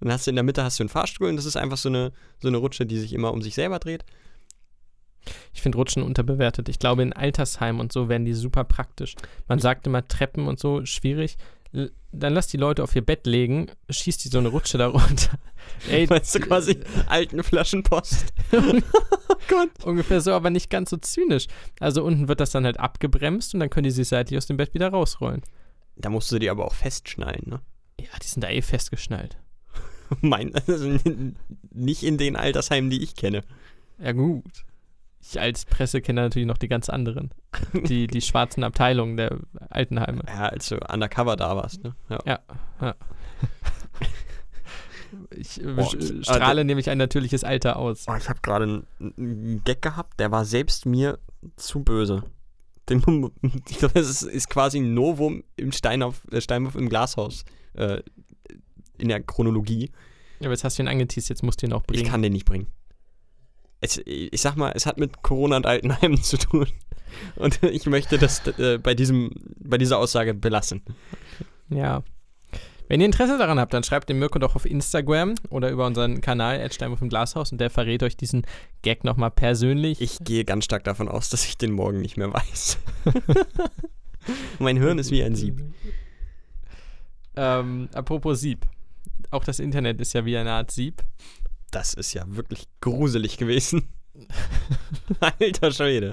[0.00, 1.88] Dann hast du in der Mitte hast du einen Fahrstuhl und das ist einfach so
[1.88, 4.04] eine, so eine Rutsche, die sich immer um sich selber dreht.
[5.52, 6.68] Ich finde Rutschen unterbewertet.
[6.68, 9.14] Ich glaube, in Altersheimen und so wären die super praktisch.
[9.48, 11.36] Man sagt immer Treppen und so, schwierig.
[11.72, 14.86] L dann lass die Leute auf ihr Bett legen, schießt die so eine Rutsche da
[14.86, 15.38] runter.
[15.90, 18.32] Ey, Weißt du, quasi alten Flaschenpost.
[19.84, 21.46] Ungefähr so, aber nicht ganz so zynisch.
[21.78, 24.56] Also unten wird das dann halt abgebremst und dann können die sich seitlich aus dem
[24.56, 25.42] Bett wieder rausrollen.
[25.96, 27.60] Da musst du die aber auch festschnallen, ne?
[28.00, 29.36] Ja, die sind da eh festgeschnallt.
[30.20, 30.98] Mein, also
[31.72, 33.42] nicht in den Altersheimen, die ich kenne.
[33.98, 34.44] Ja, gut.
[35.20, 37.30] Ich als Presse kenne natürlich noch die ganz anderen.
[37.72, 39.38] Die, die schwarzen Abteilungen der
[39.70, 40.22] Altenheime.
[40.26, 41.94] Ja, als du undercover da warst, ne?
[42.24, 42.40] Ja.
[45.30, 48.06] Ich äh, Boah, sch- ah, strahle nämlich ein natürliches Alter aus.
[48.08, 51.18] Oh, ich habe gerade einen, Gag gehabt, der war selbst mir
[51.56, 52.24] zu böse.
[52.88, 53.30] Den,
[53.68, 58.00] ich glaube, das ist, ist quasi ein Novum im Steinhoff, äh, Steinwurf im Glashaus äh,
[58.98, 59.90] in der Chronologie.
[60.40, 62.04] Aber jetzt hast du ihn angeteased, jetzt musst du ihn auch bringen.
[62.04, 62.66] Ich kann den nicht bringen.
[63.80, 66.66] Es, ich sag mal, es hat mit Corona und Altenheimen zu tun.
[67.36, 70.82] Und ich möchte das äh, bei, diesem, bei dieser Aussage belassen.
[71.70, 72.02] Ja.
[72.88, 76.20] Wenn ihr Interesse daran habt, dann schreibt den Mirko doch auf Instagram oder über unseren
[76.20, 78.46] Kanal Edsteinwurf im Glashaus und der verrät euch diesen
[78.82, 80.00] Gag nochmal persönlich.
[80.00, 82.78] Ich gehe ganz stark davon aus, dass ich den morgen nicht mehr weiß.
[84.60, 85.64] mein Hirn ist wie ein Sieb.
[87.34, 88.66] Ähm, apropos Sieb.
[89.30, 91.02] Auch das Internet ist ja wie eine Art Sieb.
[91.70, 93.88] Das ist ja wirklich gruselig gewesen.
[95.20, 96.12] Alter Schwede.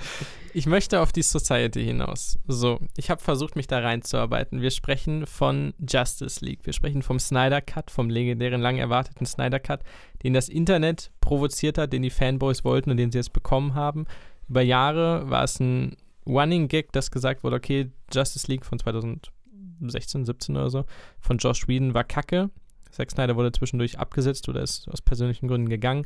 [0.53, 2.37] Ich möchte auf die Society hinaus.
[2.47, 4.61] So, ich habe versucht, mich da reinzuarbeiten.
[4.61, 6.65] Wir sprechen von Justice League.
[6.65, 9.81] Wir sprechen vom Snyder Cut, vom legendären, lang erwarteten Snyder Cut,
[10.21, 14.05] den das Internet provoziert hat, den die Fanboys wollten und den sie jetzt bekommen haben.
[14.47, 15.95] Über Jahre war es ein
[16.27, 20.85] Running Gag, dass gesagt wurde, okay, Justice League von 2016, 17 oder so,
[21.19, 22.49] von Josh Whedon war kacke.
[22.93, 26.06] Zack Snyder wurde zwischendurch abgesetzt oder ist aus persönlichen Gründen gegangen.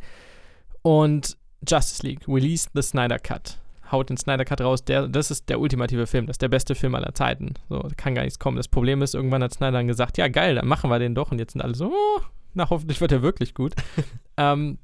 [0.81, 3.59] Und Justice League, Release the Snyder Cut.
[3.91, 6.75] Haut den Snyder Cut raus, der, das ist der ultimative Film, das ist der beste
[6.75, 7.53] Film aller Zeiten.
[7.69, 8.57] So, kann gar nichts kommen.
[8.57, 11.31] Das Problem ist, irgendwann hat Snyder dann gesagt, ja geil, dann machen wir den doch.
[11.31, 12.21] Und jetzt sind alle so, oh,
[12.53, 13.73] na hoffentlich wird er wirklich gut.
[14.37, 14.77] ähm,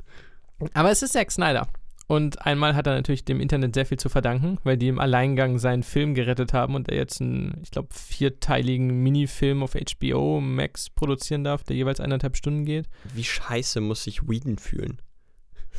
[0.73, 1.67] aber es ist Zack Snyder.
[2.05, 5.57] Und einmal hat er natürlich dem Internet sehr viel zu verdanken, weil die im Alleingang
[5.57, 10.89] seinen Film gerettet haben und er jetzt einen, ich glaube, vierteiligen Minifilm auf HBO Max
[10.89, 12.89] produzieren darf, der jeweils eineinhalb Stunden geht.
[13.13, 15.01] Wie scheiße muss sich Whedon fühlen?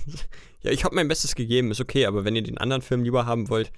[0.62, 3.26] ja, ich habe mein Bestes gegeben, ist okay, aber wenn ihr den anderen Film lieber
[3.26, 3.70] haben wollt,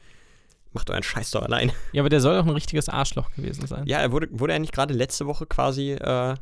[0.72, 1.72] macht euren Scheiß doch allein.
[1.92, 3.86] Ja, aber der soll auch ein richtiges Arschloch gewesen sein.
[3.86, 6.34] Ja, er wurde, wurde er nicht gerade letzte Woche quasi äh,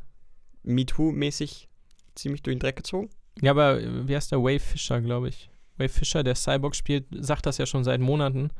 [0.64, 1.68] MeToo-mäßig
[2.14, 3.10] ziemlich durch den Dreck gezogen?
[3.40, 4.40] Ja, aber äh, wie heißt der?
[4.40, 5.50] Wave Fisher, glaube ich.
[5.76, 8.50] Wave Fisher, der Cyborg spielt, sagt das ja schon seit Monaten,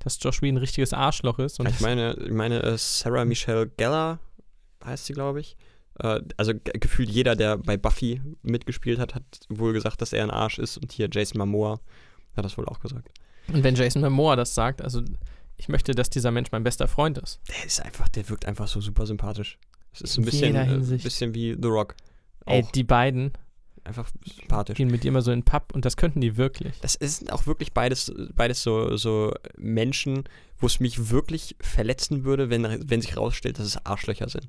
[0.00, 1.60] dass Josh Whedon ein richtiges Arschloch ist.
[1.60, 4.20] ich meine, ich meine äh, Sarah Michelle Gellar
[4.84, 5.56] heißt sie, glaube ich.
[5.98, 10.30] Äh, also gefühlt jeder, der bei Buffy mitgespielt hat, hat wohl gesagt, dass er ein
[10.30, 10.76] Arsch ist.
[10.76, 11.80] Und hier Jason Momoa
[12.36, 13.08] hat das wohl auch gesagt.
[13.48, 15.02] Und wenn Jason Momoa das sagt, also
[15.56, 17.40] ich möchte, dass dieser Mensch mein bester Freund ist.
[17.48, 19.58] Der ist einfach, der wirkt einfach so super sympathisch.
[19.92, 21.94] Es ist ein bisschen, äh, bisschen wie The Rock.
[22.44, 22.52] Auch.
[22.52, 23.32] Ey, die beiden.
[23.86, 24.76] Einfach sympathisch.
[24.76, 26.80] Gehen mit dir immer so in den Pub und das könnten die wirklich.
[26.80, 30.24] Das sind auch wirklich beides, beides so, so Menschen,
[30.58, 34.48] wo es mich wirklich verletzen würde, wenn, wenn sich rausstellt, dass es Arschlöcher sind.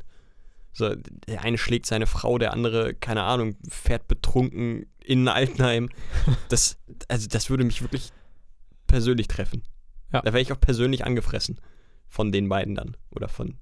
[0.74, 0.96] So,
[1.28, 5.90] der eine schlägt seine Frau, der andere, keine Ahnung, fährt betrunken in ein Altenheim.
[6.50, 8.12] Das, also das würde mich wirklich
[8.88, 9.64] persönlich treffen.
[10.14, 10.22] Ja.
[10.22, 11.60] Da wäre ich auch persönlich angefressen
[12.08, 12.98] von den beiden dann.
[13.12, 13.58] Oder von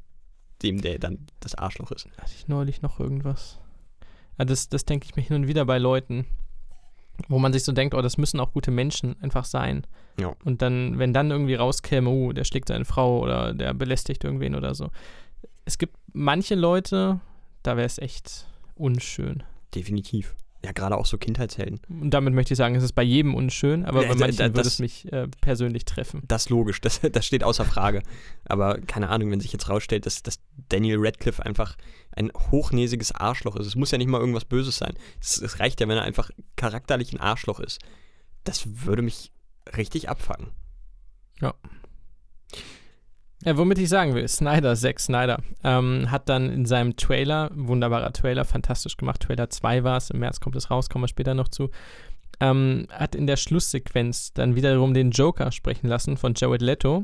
[0.61, 2.07] dem, der dann das Arschloch ist.
[2.17, 3.59] Hatte ich neulich noch irgendwas?
[4.38, 6.26] Ja, das, das denke ich mir hin und wieder bei Leuten,
[7.28, 9.86] wo man sich so denkt, oh, das müssen auch gute Menschen einfach sein.
[10.19, 10.36] Ja.
[10.43, 14.56] Und dann, wenn dann irgendwie rauskäme, oh, der schlägt seine Frau oder der belästigt irgendwen
[14.56, 14.89] oder so.
[15.65, 17.19] Es gibt manche Leute,
[17.63, 19.43] da wäre es echt unschön.
[19.74, 20.36] Definitiv.
[20.65, 21.80] Ja, gerade auch so Kindheitshelden.
[21.88, 24.49] Und damit möchte ich sagen, es ist bei jedem unschön, aber ja, bei manchen da,
[24.49, 26.23] da, würde es mich äh, persönlich treffen.
[26.28, 28.01] Das ist logisch, das, das steht außer Frage.
[28.45, 31.78] aber keine Ahnung, wenn sich jetzt rausstellt, dass, dass Daniel Radcliffe einfach
[32.13, 33.67] ein hochnäsiges Arschloch ist.
[33.67, 34.95] Es muss ja nicht mal irgendwas Böses sein.
[35.21, 37.80] Es, es reicht ja, wenn er einfach charakterlich ein Arschloch ist.
[38.43, 39.32] Das würde mich
[39.78, 40.47] richtig abfangen.
[41.41, 41.54] Ja.
[43.45, 48.12] Ja, womit ich sagen will, Snyder, Zack Snyder, ähm, hat dann in seinem Trailer, wunderbarer
[48.12, 51.36] Trailer, fantastisch gemacht, Trailer 2 war es, im März kommt es raus, kommen wir später
[51.36, 51.69] noch zu,
[52.39, 57.03] ähm, hat in der Schlusssequenz dann wiederum den Joker sprechen lassen von Jared Leto,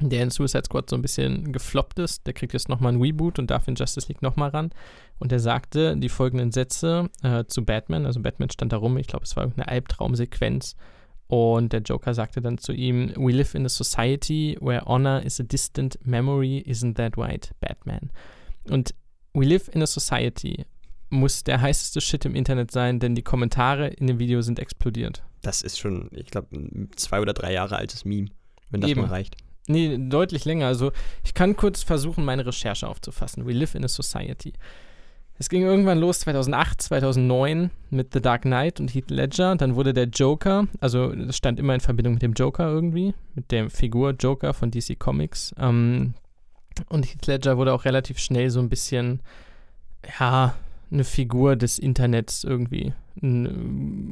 [0.00, 2.26] der in Suicide Squad so ein bisschen gefloppt ist.
[2.26, 4.70] Der kriegt jetzt nochmal ein Reboot und darf in Justice League nochmal ran.
[5.18, 8.06] Und er sagte die folgenden Sätze äh, zu Batman.
[8.06, 10.74] Also Batman stand da rum, ich glaube, es war irgendeine Albtraumsequenz.
[11.30, 15.38] Und der Joker sagte dann zu ihm, We live in a society where honor is
[15.40, 18.10] a distant memory, isn't that right, Batman?
[18.68, 18.94] Und
[19.32, 20.64] We live in a society
[21.10, 25.22] muss der heißeste Shit im Internet sein, denn die Kommentare in dem Video sind explodiert.
[25.42, 28.28] Das ist schon, ich glaube, ein zwei oder drei Jahre altes Meme,
[28.70, 29.02] wenn das Eben.
[29.02, 29.36] mal reicht.
[29.66, 30.66] Nee, deutlich länger.
[30.66, 30.92] Also
[31.24, 33.46] ich kann kurz versuchen, meine Recherche aufzufassen.
[33.46, 34.52] We live in a society.
[35.40, 39.56] Es ging irgendwann los 2008, 2009 mit The Dark Knight und Heath Ledger.
[39.56, 43.50] Dann wurde der Joker, also das stand immer in Verbindung mit dem Joker irgendwie, mit
[43.50, 45.54] der Figur Joker von DC Comics.
[45.58, 46.12] Ähm,
[46.90, 49.22] und Heath Ledger wurde auch relativ schnell so ein bisschen,
[50.18, 50.54] ja,
[50.92, 52.92] eine Figur des Internets irgendwie.
[53.22, 53.46] Ein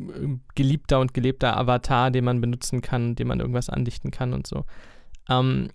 [0.09, 4.47] äh, geliebter und gelebter Avatar, den man benutzen kann, dem man irgendwas andichten kann und
[4.47, 4.65] so.
[5.29, 5.69] Ähm,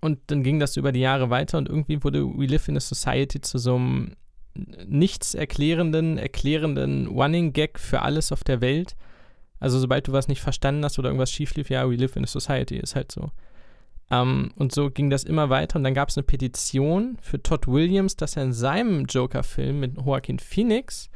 [0.00, 2.80] und dann ging das über die Jahre weiter und irgendwie wurde We Live in a
[2.80, 4.14] Society zu so einem
[4.54, 8.96] nichts erklärenden, erklärenden Running Gag für alles auf der Welt.
[9.58, 12.24] Also sobald du was nicht verstanden hast oder irgendwas schief lief, ja, we live in
[12.24, 13.30] a society, ist halt so.
[14.12, 17.40] Um, ähm, und so ging das immer weiter und dann gab es eine Petition für
[17.40, 21.10] Todd Williams, dass er in seinem Joker-Film mit Joaquin Phoenix,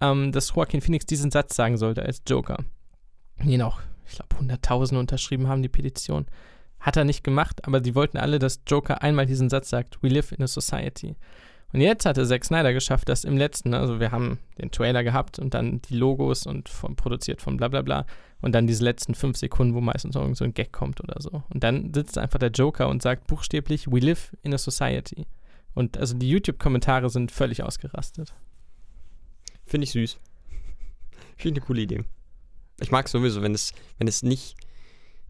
[0.00, 2.64] um, ähm, dass Joaquin Phoenix diesen Satz sagen sollte als Joker.
[3.40, 6.26] Den auch, ich glaube, 100.000 unterschrieben haben die Petition.
[6.80, 10.08] Hat er nicht gemacht, aber sie wollten alle, dass Joker einmal diesen Satz sagt, we
[10.08, 11.14] live in a society.
[11.74, 15.40] Und jetzt hatte Zack Snyder geschafft, das im letzten, also wir haben den Trailer gehabt
[15.40, 18.06] und dann die Logos und von, produziert von bla bla bla
[18.40, 21.42] und dann diese letzten fünf Sekunden, wo meistens noch so ein Gag kommt oder so.
[21.52, 25.26] Und dann sitzt einfach der Joker und sagt buchstäblich, we live in a society.
[25.74, 28.32] Und also die YouTube-Kommentare sind völlig ausgerastet.
[29.66, 30.16] Finde ich süß.
[31.36, 32.04] Finde ich eine coole Idee.
[32.80, 34.54] Ich mag sowieso, wenn es, wenn es nicht,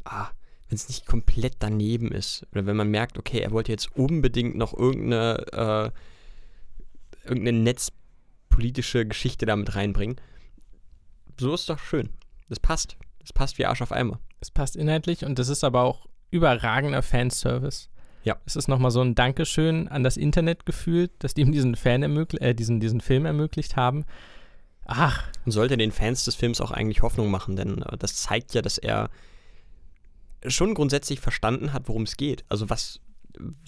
[0.05, 0.29] ah,
[0.69, 2.47] wenn es nicht komplett daneben ist.
[2.53, 5.99] Oder wenn man merkt, okay, er wollte jetzt unbedingt noch irgendeine, äh,
[7.25, 10.21] irgendeine netzpolitische Geschichte damit reinbringen.
[11.39, 12.11] So ist doch schön.
[12.49, 12.97] Das passt.
[13.21, 14.21] Das passt wie Arsch auf Eimer.
[14.41, 17.89] Es passt inhaltlich und das ist aber auch überragender Fanservice.
[18.25, 18.37] Ja.
[18.47, 22.03] Es ist nochmal so ein Dankeschön an das Internet gefühlt, dass die ihm diesen Fan
[22.03, 24.05] ermöglicht, äh, diesen, diesen Film ermöglicht haben.
[24.87, 25.25] Ach.
[25.45, 28.63] Und sollte den Fans des Films auch eigentlich Hoffnung machen, denn äh, das zeigt ja,
[28.63, 29.11] dass er
[30.47, 32.45] schon grundsätzlich verstanden hat, worum es geht.
[32.49, 33.01] Also was,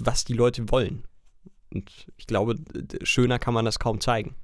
[0.01, 1.05] was die Leute wollen.
[1.73, 2.57] Und ich glaube,
[3.03, 4.35] schöner kann man das kaum zeigen.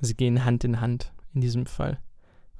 [0.00, 2.00] Sie gehen Hand in Hand in diesem Fall.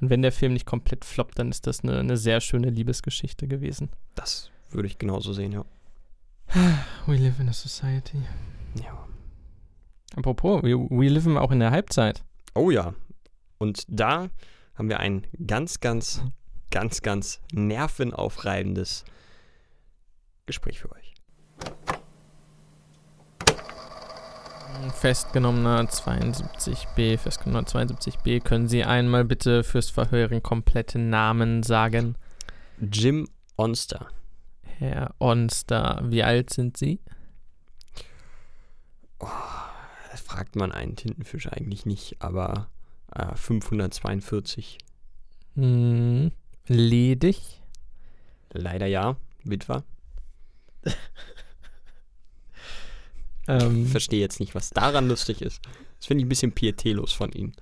[0.00, 3.48] Und wenn der Film nicht komplett floppt, dann ist das eine, eine sehr schöne Liebesgeschichte
[3.48, 3.90] gewesen.
[4.14, 5.64] Das würde ich genauso sehen, ja.
[7.06, 8.22] We live in a society.
[8.82, 9.06] Ja.
[10.16, 12.24] Apropos, we, we live auch in der Halbzeit.
[12.54, 12.94] Oh ja.
[13.58, 14.28] Und da
[14.74, 16.22] haben wir ein ganz, ganz,
[16.70, 19.04] ganz, ganz nervenaufreibendes
[20.46, 21.14] Gespräch für euch.
[24.94, 32.16] Festgenommener 72b, festgenommener 72b, können Sie einmal bitte fürs Verhör Ihren kompletten Namen sagen?
[32.80, 34.08] Jim Onster.
[34.62, 37.00] Herr Onster, wie alt sind Sie?
[39.18, 39.26] Oh,
[40.10, 42.68] das fragt man einen Tintenfisch eigentlich nicht, aber
[43.14, 44.78] äh, 542.
[45.54, 46.30] Hm,
[46.66, 47.62] ledig?
[48.52, 49.82] Leider ja, Witwer.
[53.48, 55.60] Ähm, Verstehe jetzt nicht, was daran lustig ist.
[55.98, 57.54] Das finde ich ein bisschen pietätlos von Ihnen.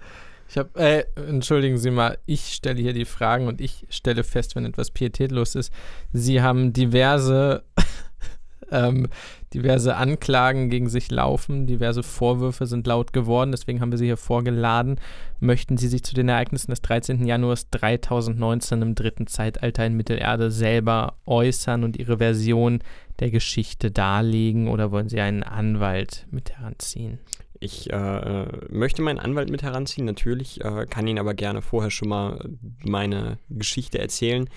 [0.48, 4.54] Ich habe, äh, entschuldigen Sie mal, ich stelle hier die Fragen und ich stelle fest,
[4.54, 5.72] wenn etwas pietätlos ist.
[6.12, 7.64] Sie haben diverse,
[8.70, 9.08] ähm,
[9.54, 14.16] diverse Anklagen gegen sich laufen, diverse Vorwürfe sind laut geworden, deswegen haben wir Sie hier
[14.16, 15.00] vorgeladen.
[15.40, 17.26] Möchten Sie sich zu den Ereignissen des 13.
[17.26, 22.80] Januars 3019 im dritten Zeitalter in Mittelerde selber äußern und Ihre Version
[23.20, 27.18] der Geschichte darlegen oder wollen Sie einen Anwalt mit heranziehen?
[27.58, 32.08] Ich äh, möchte meinen Anwalt mit heranziehen, natürlich, äh, kann Ihnen aber gerne vorher schon
[32.08, 32.50] mal
[32.84, 34.48] meine Geschichte erzählen.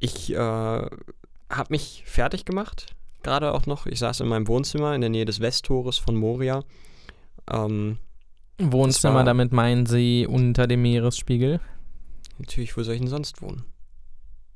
[0.00, 0.90] Ich äh, habe
[1.68, 3.86] mich fertig gemacht, gerade auch noch.
[3.86, 6.64] Ich saß in meinem Wohnzimmer in der Nähe des Westtores von Moria.
[7.50, 7.98] Ähm,
[8.58, 11.60] Wohnzimmer, war- damit meinen Sie unter dem Meeresspiegel?
[12.38, 13.64] natürlich, wo soll ich denn sonst wohnen?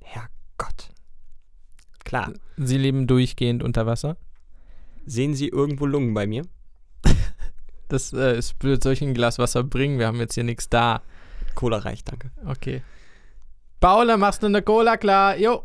[0.02, 0.88] Herrgott.
[2.04, 2.32] Klar.
[2.56, 4.16] Sie leben durchgehend unter Wasser?
[5.06, 6.44] Sehen Sie irgendwo Lungen bei mir?
[7.88, 9.98] Das äh, ist blöd, soll ich ein Glas Wasser bringen?
[9.98, 11.02] Wir haben jetzt hier nichts da.
[11.54, 12.30] Cola reicht, danke.
[12.46, 12.82] Okay.
[13.78, 15.36] Paula, machst du eine Cola klar?
[15.36, 15.64] Jo.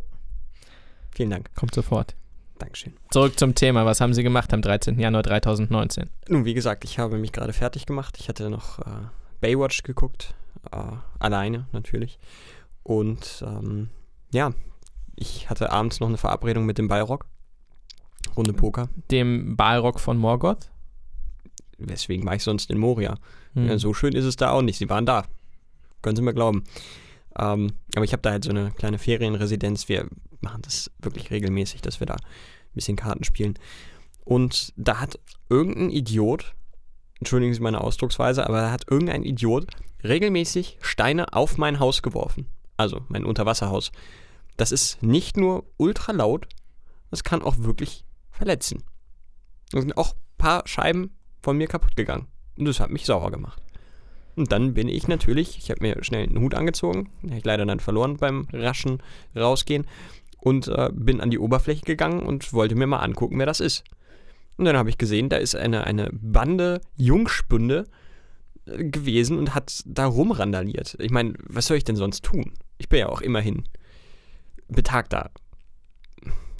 [1.11, 1.49] Vielen Dank.
[1.55, 2.15] Kommt sofort.
[2.59, 2.93] Dankeschön.
[3.09, 3.85] Zurück zum Thema.
[3.85, 4.99] Was haben Sie gemacht am 13.
[4.99, 6.09] Januar 2019?
[6.27, 8.17] Nun, wie gesagt, ich habe mich gerade fertig gemacht.
[8.19, 8.83] Ich hatte noch äh,
[9.39, 10.35] Baywatch geguckt.
[10.71, 10.77] Äh,
[11.19, 12.19] alleine natürlich.
[12.83, 13.89] Und ähm,
[14.33, 14.51] ja,
[15.19, 17.25] ich hatte abends noch eine Verabredung mit dem Ballrock.
[18.35, 18.89] Runde Poker.
[19.11, 20.71] Dem Balrog von Morgoth?
[21.77, 23.17] Weswegen war ich sonst in Moria?
[23.53, 23.67] Hm.
[23.67, 24.77] Ja, so schön ist es da auch nicht.
[24.77, 25.25] Sie waren da.
[26.01, 26.63] Können Sie mir glauben.
[27.37, 29.89] Ähm, aber ich habe da halt so eine kleine Ferienresidenz.
[29.89, 30.07] Wir
[30.41, 33.55] machen das wirklich regelmäßig, dass wir da ein bisschen Karten spielen.
[34.23, 36.53] Und da hat irgendein Idiot,
[37.19, 39.67] entschuldigen Sie meine Ausdrucksweise, aber da hat irgendein Idiot
[40.03, 42.47] regelmäßig Steine auf mein Haus geworfen.
[42.77, 43.91] Also mein Unterwasserhaus.
[44.59, 46.45] Das ist nicht nur ultra laut,
[47.11, 48.83] das kann auch wirklich verletzen.
[49.71, 52.27] Da sind auch ein paar Scheiben von mir kaputt gegangen.
[52.57, 53.63] Und das hat mich sauer gemacht.
[54.35, 57.65] Und dann bin ich natürlich, ich habe mir schnell einen Hut angezogen, habe ich leider
[57.65, 59.01] dann verloren beim raschen
[59.33, 59.87] Rausgehen
[60.39, 63.85] und äh, bin an die Oberfläche gegangen und wollte mir mal angucken, wer das ist.
[64.57, 67.85] Und dann habe ich gesehen, da ist eine, eine Bande Jungspünde
[68.65, 70.97] äh, gewesen und hat da rumrandaliert.
[70.99, 72.55] Ich meine, was soll ich denn sonst tun?
[72.77, 73.63] Ich bin ja auch immerhin
[74.69, 75.31] betagter,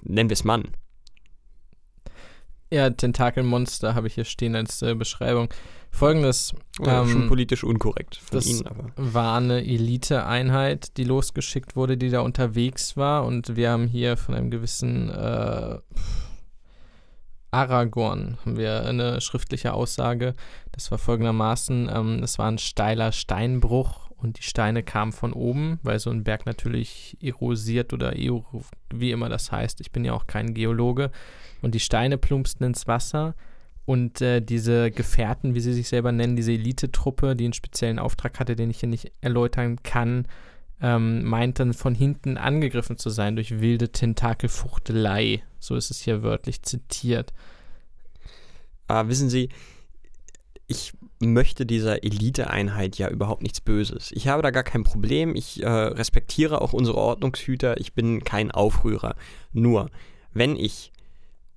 [0.04, 0.64] nennen wir es Mann.
[2.72, 5.50] Ja, Tentakelmonster habe ich hier stehen als äh, Beschreibung.
[5.92, 11.76] Folgendes Oder Ähm, schon politisch unkorrekt von das- Ihnen, aber war eine Elite-Einheit, die losgeschickt
[11.76, 13.26] wurde, die da unterwegs war.
[13.26, 15.80] Und wir haben hier von einem gewissen äh,
[17.52, 20.36] Aragorn haben wir eine schriftliche Aussage.
[20.72, 25.80] Das war folgendermaßen: ähm, Es war ein steiler Steinbruch und die Steine kamen von oben,
[25.82, 29.80] weil so ein Berg natürlich erosiert oder wie immer das heißt.
[29.82, 31.12] Ich bin ja auch kein Geologe.
[31.62, 33.36] Und die Steine plumpsten ins Wasser
[33.90, 38.40] Und äh, diese Gefährten, wie sie sich selber nennen, diese Elitetruppe, die einen speziellen Auftrag
[38.40, 40.28] hatte, den ich hier nicht erläutern kann,
[40.80, 45.42] ähm, meint dann von hinten angegriffen zu sein durch wilde Tentakelfuchtelei.
[45.58, 47.34] So ist es hier wörtlich zitiert.
[48.88, 49.50] Ah, wissen Sie,
[50.68, 54.12] ich möchte dieser Eliteeinheit ja überhaupt nichts Böses.
[54.14, 55.36] Ich habe da gar kein Problem.
[55.36, 57.80] Ich äh, respektiere auch unsere Ordnungshüter.
[57.80, 59.16] Ich bin kein Aufrührer.
[59.52, 59.90] Nur,
[60.34, 60.92] wenn ich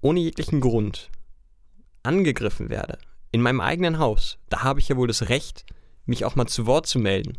[0.00, 1.10] ohne jeglichen Grund
[2.02, 2.98] angegriffen werde,
[3.30, 5.64] in meinem eigenen Haus, da habe ich ja wohl das Recht,
[6.06, 7.38] mich auch mal zu Wort zu melden.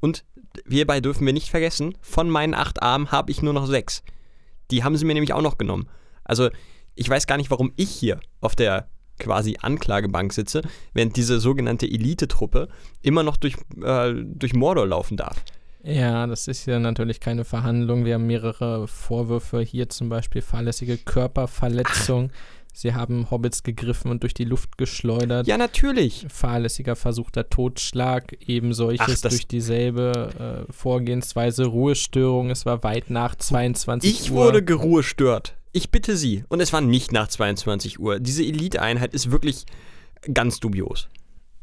[0.00, 0.24] Und
[0.68, 4.02] hierbei dürfen wir nicht vergessen, von meinen acht Armen habe ich nur noch sechs.
[4.72, 5.88] Die haben sie mir nämlich auch noch genommen.
[6.24, 6.50] Also,
[6.96, 8.88] ich weiß gar nicht, warum ich hier auf der
[9.20, 10.62] quasi Anklagebank sitze,
[10.92, 12.68] während diese sogenannte Elitetruppe
[13.02, 15.44] immer noch durch, äh, durch Mordor laufen darf.
[15.82, 18.04] Ja, das ist ja natürlich keine Verhandlung.
[18.04, 19.60] Wir haben mehrere Vorwürfe.
[19.60, 22.30] Hier zum Beispiel fahrlässige Körperverletzung.
[22.32, 22.60] Ach.
[22.72, 25.46] Sie haben Hobbits gegriffen und durch die Luft geschleudert.
[25.46, 26.26] Ja, natürlich.
[26.28, 31.66] Fahrlässiger versuchter Totschlag, eben solches Ach, durch dieselbe äh, Vorgehensweise.
[31.66, 34.24] Ruhestörung, es war weit nach 22 ich Uhr.
[34.24, 35.54] Ich wurde geruhestört.
[35.72, 36.44] Ich bitte Sie.
[36.48, 38.18] Und es war nicht nach 22 Uhr.
[38.20, 39.66] Diese Elite-Einheit ist wirklich
[40.34, 41.08] ganz dubios.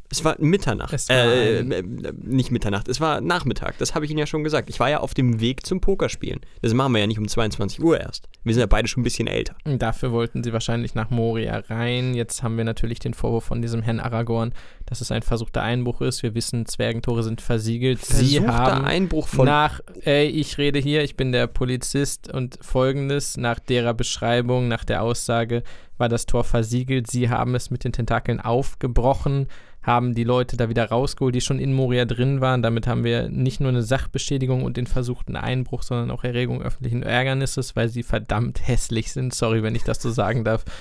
[0.09, 0.93] Es war Mitternacht.
[0.93, 1.83] Es war äh, äh,
[2.21, 3.77] nicht Mitternacht, es war Nachmittag.
[3.77, 4.69] Das habe ich Ihnen ja schon gesagt.
[4.69, 6.39] Ich war ja auf dem Weg zum Pokerspielen.
[6.61, 8.29] Das machen wir ja nicht um 22 Uhr erst.
[8.43, 9.55] Wir sind ja beide schon ein bisschen älter.
[9.65, 12.13] Dafür wollten Sie wahrscheinlich nach Moria rein.
[12.13, 14.53] Jetzt haben wir natürlich den Vorwurf von diesem Herrn Aragorn,
[14.85, 16.23] dass es ein versuchter Einbruch ist.
[16.23, 17.99] Wir wissen, Zwergentore sind versiegelt.
[17.99, 22.57] Versuchter Sie haben Einbruch von nach, ey, ich rede hier, ich bin der Polizist und
[22.61, 25.63] folgendes, nach derer Beschreibung, nach der Aussage,
[25.97, 27.07] war das Tor versiegelt.
[27.07, 29.47] Sie haben es mit den Tentakeln aufgebrochen
[29.87, 32.61] haben die Leute da wieder rausgeholt, die schon in Moria drin waren.
[32.61, 37.03] Damit haben wir nicht nur eine Sachbeschädigung und den versuchten Einbruch, sondern auch Erregung öffentlichen
[37.03, 39.33] Ärgernisses, weil sie verdammt hässlich sind.
[39.33, 40.65] Sorry, wenn ich das so sagen darf.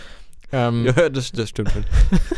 [0.52, 1.84] Ähm, ja, das, das stimmt schon.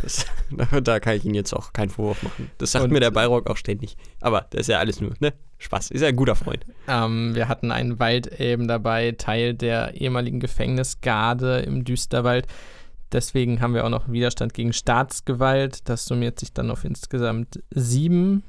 [0.00, 0.24] Das,
[0.82, 2.50] da kann ich Ihnen jetzt auch keinen Vorwurf machen.
[2.56, 3.98] Das sagt mir der Bayrock auch ständig.
[4.22, 5.34] Aber das ist ja alles nur, ne?
[5.58, 5.90] Spaß.
[5.90, 6.64] Ist ja ein guter Freund.
[6.88, 12.46] Ähm, wir hatten einen Waldelben dabei, Teil der ehemaligen Gefängnisgarde im Düsterwald.
[13.12, 15.88] Deswegen haben wir auch noch Widerstand gegen Staatsgewalt.
[15.88, 18.42] Das summiert sich dann auf insgesamt sieben,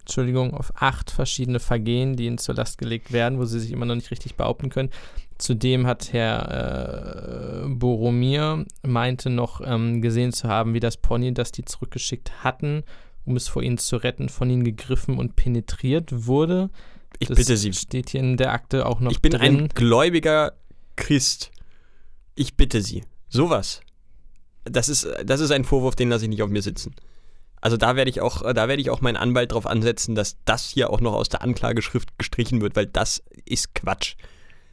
[0.00, 3.86] Entschuldigung, auf acht verschiedene Vergehen, die ihnen zur Last gelegt werden, wo sie sich immer
[3.86, 4.90] noch nicht richtig behaupten können.
[5.38, 11.50] Zudem hat Herr äh, Boromir meinte noch ähm, gesehen zu haben, wie das Pony, das
[11.52, 12.84] die zurückgeschickt hatten,
[13.24, 16.70] um es vor ihnen zu retten, von ihnen gegriffen und penetriert wurde.
[17.18, 17.72] Ich das bitte Sie.
[17.72, 19.60] Steht hier in der Akte auch noch Ich bin drin.
[19.62, 20.52] ein gläubiger
[20.96, 21.50] Christ.
[22.34, 23.04] Ich bitte Sie.
[23.32, 23.80] Sowas.
[24.64, 26.94] Das ist, das ist ein Vorwurf, den lasse ich nicht auf mir sitzen.
[27.62, 30.68] Also da werde ich auch, da werde ich auch meinen Anwalt darauf ansetzen, dass das
[30.68, 34.16] hier auch noch aus der Anklageschrift gestrichen wird, weil das ist Quatsch.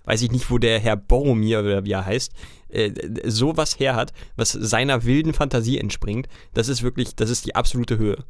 [0.04, 2.34] Weiß ich nicht, wo der Herr Boromir oder wie er heißt,
[2.70, 2.92] äh,
[3.26, 6.28] sowas her hat, was seiner wilden Fantasie entspringt.
[6.54, 8.26] Das ist wirklich, das ist die absolute Höhe.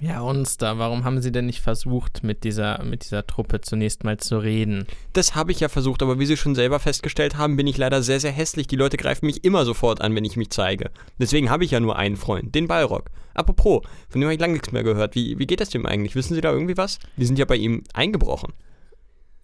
[0.00, 0.78] Ja, uns da.
[0.78, 4.86] Warum haben Sie denn nicht versucht, mit dieser, mit dieser Truppe zunächst mal zu reden?
[5.12, 8.02] Das habe ich ja versucht, aber wie Sie schon selber festgestellt haben, bin ich leider
[8.02, 8.66] sehr, sehr hässlich.
[8.66, 10.90] Die Leute greifen mich immer sofort an, wenn ich mich zeige.
[11.20, 13.10] Deswegen habe ich ja nur einen Freund, den Balrog.
[13.34, 15.14] Apropos, von dem habe ich lange nichts mehr gehört.
[15.14, 16.16] Wie, wie geht das dem eigentlich?
[16.16, 16.98] Wissen Sie da irgendwie was?
[17.16, 18.52] Die sind ja bei ihm eingebrochen.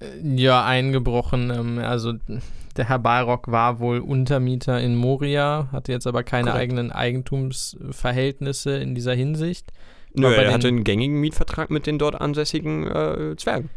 [0.00, 1.50] Äh, ja, eingebrochen.
[1.50, 2.14] Ähm, also
[2.76, 6.62] der Herr Balrog war wohl Untermieter in Moria, hatte jetzt aber keine Korrekt.
[6.62, 9.72] eigenen Eigentumsverhältnisse in dieser Hinsicht.
[10.18, 13.70] Nö, er hatte einen gängigen Mietvertrag mit den dort ansässigen äh, Zwergen.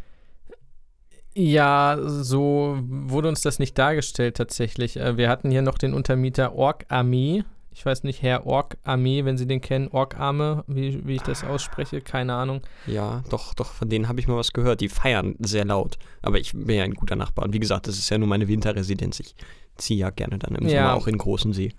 [1.34, 4.98] Ja, so wurde uns das nicht dargestellt tatsächlich.
[4.98, 7.44] Äh, wir hatten hier noch den Untermieter Ork Armee.
[7.74, 11.22] Ich weiß nicht, Herr Ork Armee, wenn Sie den kennen, Ork Arme, wie, wie ich
[11.22, 12.62] das ausspreche, keine Ahnung.
[12.86, 14.82] Ja, doch, doch, von denen habe ich mal was gehört.
[14.82, 15.98] Die feiern sehr laut.
[16.22, 17.46] Aber ich bin ja ein guter Nachbar.
[17.46, 19.22] Und wie gesagt, das ist ja nur meine Winterresidenz.
[19.22, 19.36] Ich
[19.78, 20.82] ziehe ja gerne dann im ja.
[20.82, 21.72] Sommer auch in großen See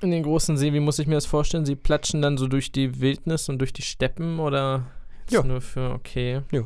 [0.00, 1.66] in den großen See, wie muss ich mir das vorstellen?
[1.66, 4.86] Sie platschen dann so durch die Wildnis und durch die Steppen oder
[5.30, 5.42] ja.
[5.42, 6.42] nur für, okay.
[6.52, 6.62] Ja.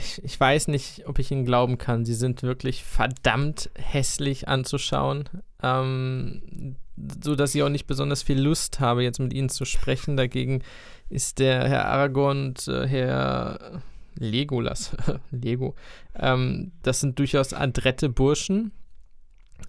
[0.00, 2.04] Ich, ich, weiß nicht, ob ich Ihnen glauben kann.
[2.04, 5.28] Sie sind wirklich verdammt hässlich anzuschauen.
[5.62, 6.76] Ähm,
[7.22, 10.16] so dass ich auch nicht besonders viel Lust habe, jetzt mit Ihnen zu sprechen.
[10.16, 10.62] Dagegen
[11.08, 13.82] ist der Herr Aragorn und äh, Herr
[14.16, 14.96] Legolas,
[15.30, 15.74] Lego,
[16.14, 18.72] ähm, das sind durchaus adrette Burschen.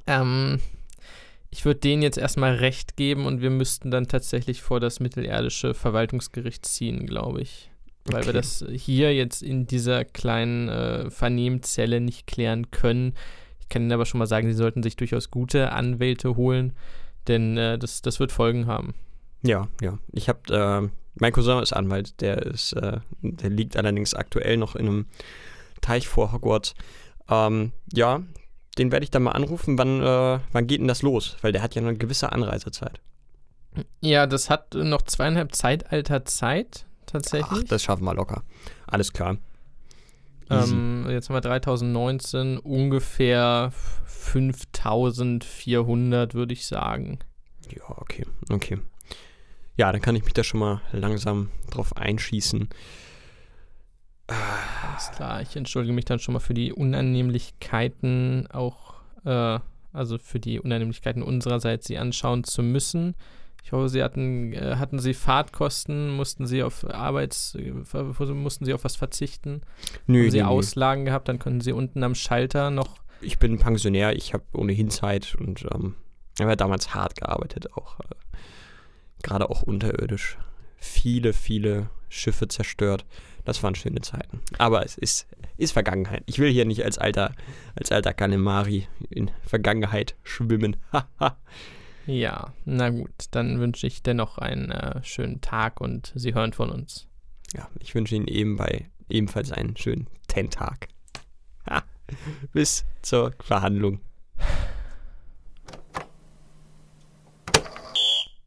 [0.08, 0.60] Ähm,
[1.56, 5.74] ich würde denen jetzt erstmal recht geben und wir müssten dann tatsächlich vor das mittelerdische
[5.74, 7.72] Verwaltungsgericht ziehen, glaube ich.
[8.04, 8.26] Weil okay.
[8.26, 13.14] wir das hier jetzt in dieser kleinen äh, Vernehmzelle nicht klären können.
[13.62, 16.74] Ich kann Ihnen aber schon mal sagen, Sie sollten sich durchaus gute Anwälte holen,
[17.30, 18.94] denn äh, das, das wird Folgen haben.
[19.42, 19.98] Ja, ja.
[20.12, 24.76] Ich habe, äh, mein Cousin ist Anwalt, der ist, äh, der liegt allerdings aktuell noch
[24.76, 25.06] in einem
[25.80, 26.76] Teich vor Hogwarts.
[27.30, 28.24] Ähm, ja,
[28.78, 29.78] den werde ich dann mal anrufen.
[29.78, 31.38] Wann, äh, wann geht denn das los?
[31.42, 33.00] Weil der hat ja eine gewisse Anreisezeit.
[34.02, 37.64] Ja, das hat noch zweieinhalb Zeitalter Zeit, tatsächlich.
[37.64, 38.44] Ach, das schaffen wir locker.
[38.88, 39.38] Alles klar.
[40.50, 43.74] Ähm, jetzt haben wir 3019, ungefähr
[44.06, 47.20] 5400, würde ich sagen.
[47.70, 48.80] Ja, okay, okay.
[49.78, 52.70] Ja, dann kann ich mich da schon mal langsam drauf einschießen.
[54.28, 59.60] Alles klar, ich entschuldige mich dann schon mal für die Unannehmlichkeiten, auch, äh,
[59.94, 63.16] also für die Unannehmlichkeiten unsererseits, sie anschauen zu müssen.
[63.64, 67.72] Ich hoffe, Sie hatten, äh, hatten Sie Fahrtkosten, mussten Sie auf Arbeits, äh,
[68.34, 69.62] mussten Sie auf was verzichten?
[70.06, 70.50] Nö, Haben Sie nö, nö.
[70.50, 73.00] Auslagen gehabt, dann konnten Sie unten am Schalter noch.
[73.22, 75.96] Ich bin Pensionär, ich habe ohnehin Zeit und ähm,
[76.40, 78.04] habe damals hart gearbeitet, auch äh,
[79.24, 80.38] gerade auch unterirdisch.
[80.78, 83.06] Viele, viele Schiffe zerstört.
[83.44, 84.42] Das waren schöne Zeiten.
[84.58, 86.24] Aber es ist, ist Vergangenheit.
[86.26, 87.34] Ich will hier nicht als alter,
[87.76, 90.78] als alter Kanemari in Vergangenheit schwimmen.
[92.08, 96.70] Ja, na gut, dann wünsche ich dennoch einen äh, schönen Tag und Sie hören von
[96.70, 97.08] uns.
[97.56, 100.90] ja, ich wünsche Ihnen eben bei, ebenfalls einen schönen Ten-Tag.
[102.54, 104.02] Bis zur Verhandlung.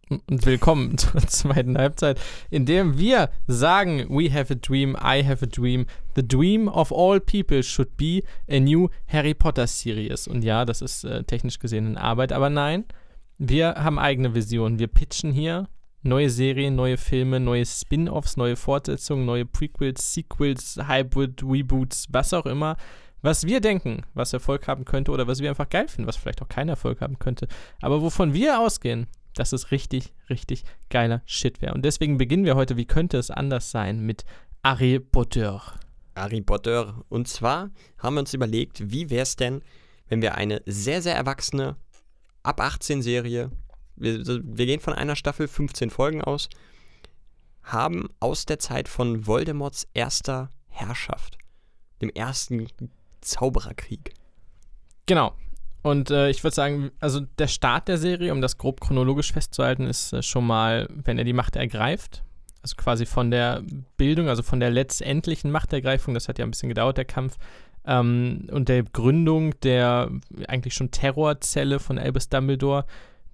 [0.09, 2.19] Und willkommen zur zweiten Halbzeit,
[2.51, 5.87] in der wir sagen, we have a dream, I have a dream.
[6.17, 10.27] The dream of all people should be a new Harry Potter Series.
[10.27, 12.85] Und ja, das ist äh, technisch gesehen in Arbeit, aber nein,
[13.37, 14.79] wir haben eigene Visionen.
[14.79, 15.69] Wir pitchen hier
[16.03, 22.47] neue Serien, neue Filme, neue Spin-offs, neue Fortsetzungen, neue Prequels, Sequels, Hybrid, Reboots, was auch
[22.47, 22.77] immer.
[23.21, 26.41] Was wir denken, was Erfolg haben könnte oder was wir einfach geil finden, was vielleicht
[26.41, 27.49] auch keinen Erfolg haben könnte.
[27.83, 29.09] Aber wovon wir ausgehen,
[29.39, 31.75] dass es richtig, richtig geiler Shit wäre.
[31.75, 34.25] Und deswegen beginnen wir heute, wie könnte es anders sein, mit
[34.65, 35.63] Harry Potter.
[36.17, 37.05] Harry Potter.
[37.09, 39.63] Und zwar haben wir uns überlegt, wie wäre es denn,
[40.09, 41.77] wenn wir eine sehr, sehr erwachsene
[42.43, 43.51] ab 18 Serie,
[43.97, 46.49] wir, wir gehen von einer Staffel 15 Folgen aus,
[47.63, 51.39] haben aus der Zeit von Voldemorts erster Herrschaft,
[52.01, 52.69] dem ersten
[53.21, 54.15] Zaubererkrieg.
[55.07, 55.35] Genau.
[55.83, 59.87] Und äh, ich würde sagen, also der Start der Serie, um das grob chronologisch festzuhalten,
[59.87, 62.25] ist äh, schon mal, wenn er die Macht ergreift.
[62.63, 63.63] Also quasi von der
[63.97, 67.39] Bildung, also von der letztendlichen Machtergreifung, das hat ja ein bisschen gedauert, der Kampf,
[67.87, 70.11] ähm, und der Gründung der
[70.47, 72.85] eigentlich schon Terrorzelle von Albus Dumbledore,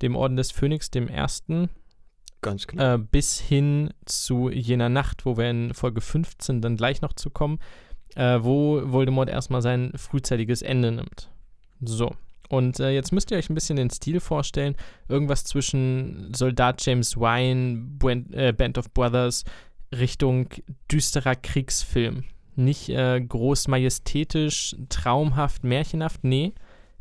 [0.02, 1.70] dem Orden des Phönix, dem ersten,
[2.42, 2.94] Ganz genau.
[2.94, 7.30] äh, bis hin zu jener Nacht, wo wir in Folge 15 dann gleich noch zu
[7.30, 7.58] kommen,
[8.16, 11.30] äh, wo Voldemort erstmal sein frühzeitiges Ende nimmt.
[11.80, 12.14] So.
[12.48, 14.76] Und äh, jetzt müsst ihr euch ein bisschen den Stil vorstellen.
[15.08, 19.44] Irgendwas zwischen Soldat James Wine, Buen äh, Band of Brothers,
[19.92, 20.48] Richtung
[20.90, 22.24] düsterer Kriegsfilm.
[22.56, 26.52] Nicht äh, groß majestätisch, traumhaft, märchenhaft, nee.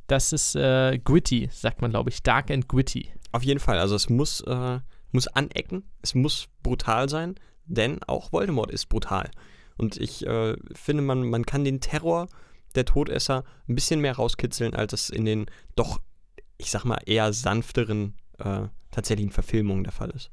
[0.08, 2.24] Das ist äh, gritty, sagt man, glaube ich.
[2.24, 3.10] Dark and gritty.
[3.32, 3.80] Auf jeden Fall.
[3.80, 4.80] Also es muss, äh,
[5.12, 7.36] muss anecken, es muss brutal sein,
[7.66, 9.30] denn auch Voldemort ist brutal.
[9.78, 12.28] Und ich äh, finde, man, man kann den Terror
[12.76, 15.46] der Todesser ein bisschen mehr rauskitzeln, als es in den
[15.76, 16.02] doch,
[16.58, 20.30] ich sag mal, eher sanfteren äh, tatsächlichen Verfilmungen der Fall ist.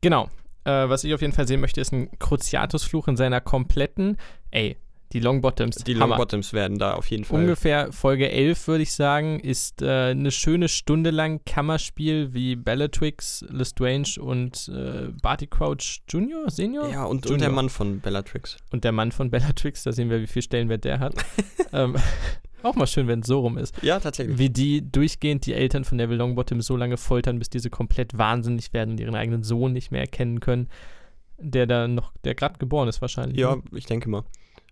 [0.00, 0.28] Genau.
[0.64, 4.16] Äh, was ich auf jeden Fall sehen möchte, ist ein Cruciatus-Fluch in seiner kompletten,
[4.50, 4.76] ey,
[5.12, 5.76] die Longbottoms.
[5.76, 5.94] Die.
[5.94, 7.40] Longbottoms werden da auf jeden Fall.
[7.40, 13.44] Ungefähr Folge 11, würde ich sagen, ist äh, eine schöne Stunde lang Kammerspiel wie Bellatrix,
[13.50, 16.88] Lestrange und äh, Barty Crouch Jr., Senior?
[16.90, 17.38] Ja, und, und Junior.
[17.38, 18.56] der Mann von Bellatrix.
[18.70, 21.14] Und der Mann von Bellatrix, da sehen wir, wie viel Stellenwert der hat.
[21.72, 21.96] ähm,
[22.62, 23.82] auch mal schön, wenn es so rum ist.
[23.82, 24.38] Ja, tatsächlich.
[24.38, 28.72] Wie die durchgehend die Eltern von Neville Longbottom so lange foltern, bis diese komplett wahnsinnig
[28.72, 30.68] werden und ihren eigenen Sohn nicht mehr erkennen können.
[31.42, 33.38] Der da noch, der gerade geboren ist wahrscheinlich.
[33.38, 33.62] Ja, ne?
[33.72, 34.24] ich denke mal.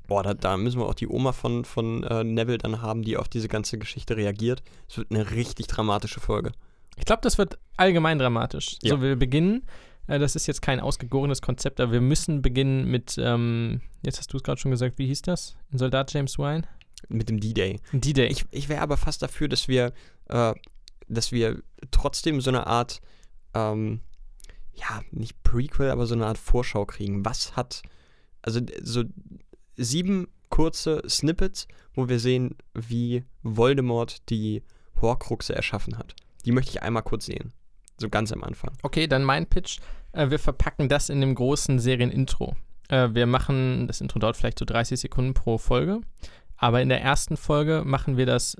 [0.09, 3.19] Boah, da, da müssen wir auch die Oma von, von äh, Neville dann haben, die
[3.19, 4.63] auf diese ganze Geschichte reagiert.
[4.89, 6.51] Es wird eine richtig dramatische Folge.
[6.97, 8.79] Ich glaube, das wird allgemein dramatisch.
[8.83, 8.97] Ja.
[8.97, 9.65] So, wir beginnen.
[10.07, 14.33] Äh, das ist jetzt kein ausgegorenes Konzept, aber wir müssen beginnen mit, ähm, jetzt hast
[14.33, 15.57] du es gerade schon gesagt, wie hieß das?
[15.73, 16.63] Ein Soldat James Wine?
[17.09, 17.79] Mit dem D-Day.
[17.93, 18.29] D-Day.
[18.29, 19.93] Ich, ich wäre aber fast dafür, dass wir,
[20.31, 20.55] äh,
[21.07, 23.03] dass wir trotzdem so eine Art,
[23.53, 24.01] ähm,
[24.73, 27.27] ja, nicht Prequel, aber so eine Art Vorschau kriegen.
[27.27, 27.83] Was hat,
[28.41, 29.05] also so
[29.79, 34.63] sieben kurze Snippets, wo wir sehen, wie Voldemort die
[35.01, 36.15] Horcruxe erschaffen hat.
[36.45, 37.53] Die möchte ich einmal kurz sehen.
[37.99, 38.73] So ganz am Anfang.
[38.83, 39.79] Okay, dann mein Pitch.
[40.13, 42.57] Äh, wir verpacken das in dem großen Serienintro.
[42.89, 46.01] Äh, wir machen, das Intro dauert vielleicht so 30 Sekunden pro Folge,
[46.57, 48.57] aber in der ersten Folge machen wir das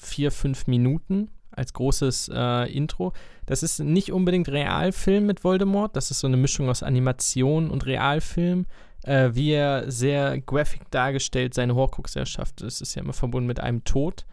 [0.00, 3.12] vier, fünf Minuten als großes äh, Intro.
[3.46, 7.86] Das ist nicht unbedingt Realfilm mit Voldemort, das ist so eine Mischung aus Animation und
[7.86, 8.66] Realfilm.
[9.06, 12.60] Äh, wie er sehr graphic dargestellt seine Horcrux erschafft.
[12.60, 14.26] Das ist ja immer verbunden mit einem Tod.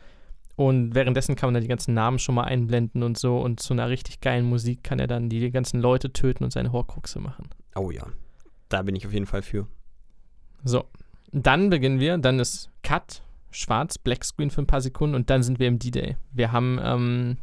[0.56, 3.40] Und währenddessen kann man dann die ganzen Namen schon mal einblenden und so.
[3.40, 6.72] Und zu einer richtig geilen Musik kann er dann die ganzen Leute töten und seine
[6.72, 7.50] Horcruxe machen.
[7.76, 8.06] Oh ja.
[8.70, 9.68] Da bin ich auf jeden Fall für.
[10.64, 10.86] So.
[11.32, 12.18] Dann beginnen wir.
[12.18, 13.22] Dann ist Cut,
[13.52, 16.18] schwarz, Blackscreen für ein paar Sekunden und dann sind wir im D-Day.
[16.32, 17.38] Wir haben ähm,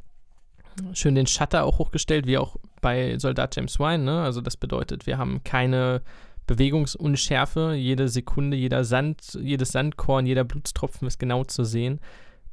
[0.95, 4.05] schön den Shutter auch hochgestellt, wie auch bei Soldat James Wine.
[4.05, 4.23] Ne?
[4.23, 6.03] Also das bedeutet, wir haben keine
[6.47, 7.75] Bewegungsunschärfe.
[7.75, 12.01] Jede Sekunde, jeder Sand, jedes Sandkorn, jeder Blutstropfen ist genau zu sehen.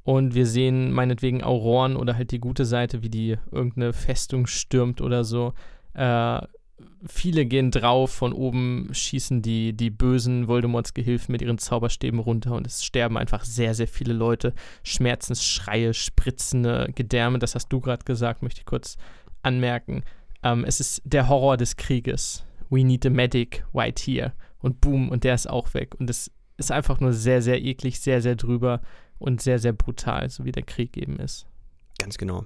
[0.03, 5.01] Und wir sehen meinetwegen Auroren oder halt die gute Seite, wie die irgendeine Festung stürmt
[5.01, 5.53] oder so.
[5.95, 6.39] Äh,
[7.05, 12.53] viele gehen drauf, von oben schießen die, die bösen Voldemorts Gehilfen mit ihren Zauberstäben runter
[12.53, 14.53] und es sterben einfach sehr, sehr viele Leute.
[14.83, 18.97] Schmerzensschreie, spritzende Gedärme, das hast du gerade gesagt, möchte ich kurz
[19.41, 20.03] anmerken.
[20.43, 22.45] Ähm, es ist der Horror des Krieges.
[22.70, 24.34] We need a medic right here.
[24.59, 25.95] Und boom, und der ist auch weg.
[25.99, 28.82] Und es ist einfach nur sehr, sehr eklig, sehr, sehr drüber
[29.20, 31.45] und sehr, sehr brutal, so wie der Krieg eben ist.
[31.99, 32.45] Ganz genau.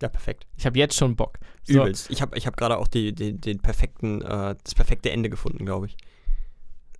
[0.00, 0.46] Ja, perfekt.
[0.56, 1.38] Ich habe jetzt schon Bock.
[1.62, 1.74] So.
[1.74, 2.10] Übelst.
[2.10, 5.64] Ich habe ich hab gerade auch die, die, den perfekten, äh, das perfekte Ende gefunden,
[5.64, 5.96] glaube ich.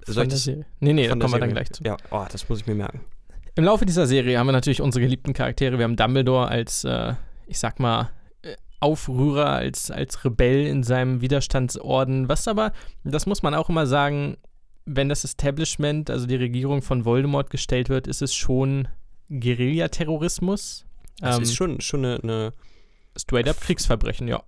[0.06, 0.46] Soll ich das?
[0.46, 1.82] Nee, nee, da kommen wir dann gleich zu.
[1.84, 3.00] Ja, oh, das muss ich mir merken.
[3.54, 5.78] Im Laufe dieser Serie haben wir natürlich unsere geliebten Charaktere.
[5.78, 7.14] Wir haben Dumbledore als, äh,
[7.46, 8.10] ich sag mal,
[8.82, 12.28] Aufrührer, als, als Rebell in seinem Widerstandsorden.
[12.28, 12.72] Was aber,
[13.04, 14.36] das muss man auch immer sagen,
[14.84, 18.88] wenn das Establishment, also die Regierung von Voldemort gestellt wird, ist es schon
[19.28, 20.84] Guerillaterrorismus.
[21.20, 22.52] Es ähm, ist schon, schon eine, eine
[23.16, 24.42] Straight-up Kriegsverbrechen, ja.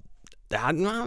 [0.53, 0.71] Ja,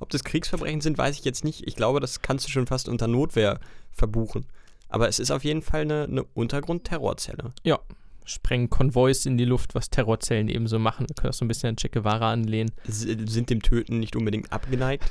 [0.00, 1.66] ob das Kriegsverbrechen sind, weiß ich jetzt nicht.
[1.66, 3.58] Ich glaube, das kannst du schon fast unter Notwehr
[3.90, 4.46] verbuchen.
[4.88, 7.52] Aber es ist auf jeden Fall eine, eine Untergrund-Terrorzelle.
[7.62, 7.78] Ja,
[8.24, 11.08] sprengen Konvois in die Luft, was Terrorzellen eben so machen.
[11.08, 12.70] Wir können auch so ein bisschen an Che Guevara anlehnen.
[12.84, 15.10] Sind dem Töten nicht unbedingt abgeneigt.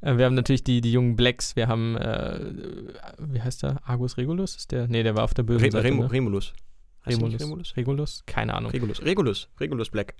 [0.00, 1.56] Äh, wir haben natürlich die, die jungen Blacks.
[1.56, 2.40] Wir haben, äh,
[3.18, 3.80] wie heißt der?
[3.84, 4.56] Argus Regulus?
[4.56, 4.88] Ist der?
[4.88, 5.84] Nee, der war auf der bösen Re Seite.
[5.84, 6.10] Rem ne?
[6.10, 6.52] Remulus.
[7.06, 7.40] Remulus.
[7.40, 7.76] Remulus?
[7.76, 8.22] Regulus?
[8.26, 8.70] Keine Ahnung.
[8.70, 9.02] Regulus.
[9.02, 9.48] Regulus.
[9.60, 10.14] Regulus Black.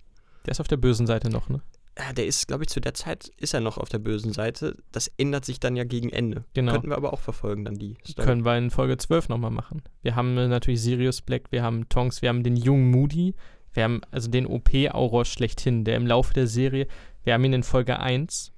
[0.46, 1.60] Der ist auf der bösen Seite noch, ne?
[1.98, 4.76] Ja, der ist, glaube ich, zu der Zeit ist er noch auf der bösen Seite.
[4.92, 6.44] Das ändert sich dann ja gegen Ende.
[6.52, 6.72] Genau.
[6.72, 8.26] Könnten wir aber auch verfolgen, dann die Story.
[8.26, 9.82] Können wir in Folge 12 nochmal machen.
[10.02, 13.34] Wir haben äh, natürlich Sirius Black, wir haben Tonks, wir haben den jungen Moody,
[13.72, 16.86] wir haben also den OP-Auror schlechthin, der im Laufe der Serie,
[17.24, 18.52] wir haben ihn in Folge 1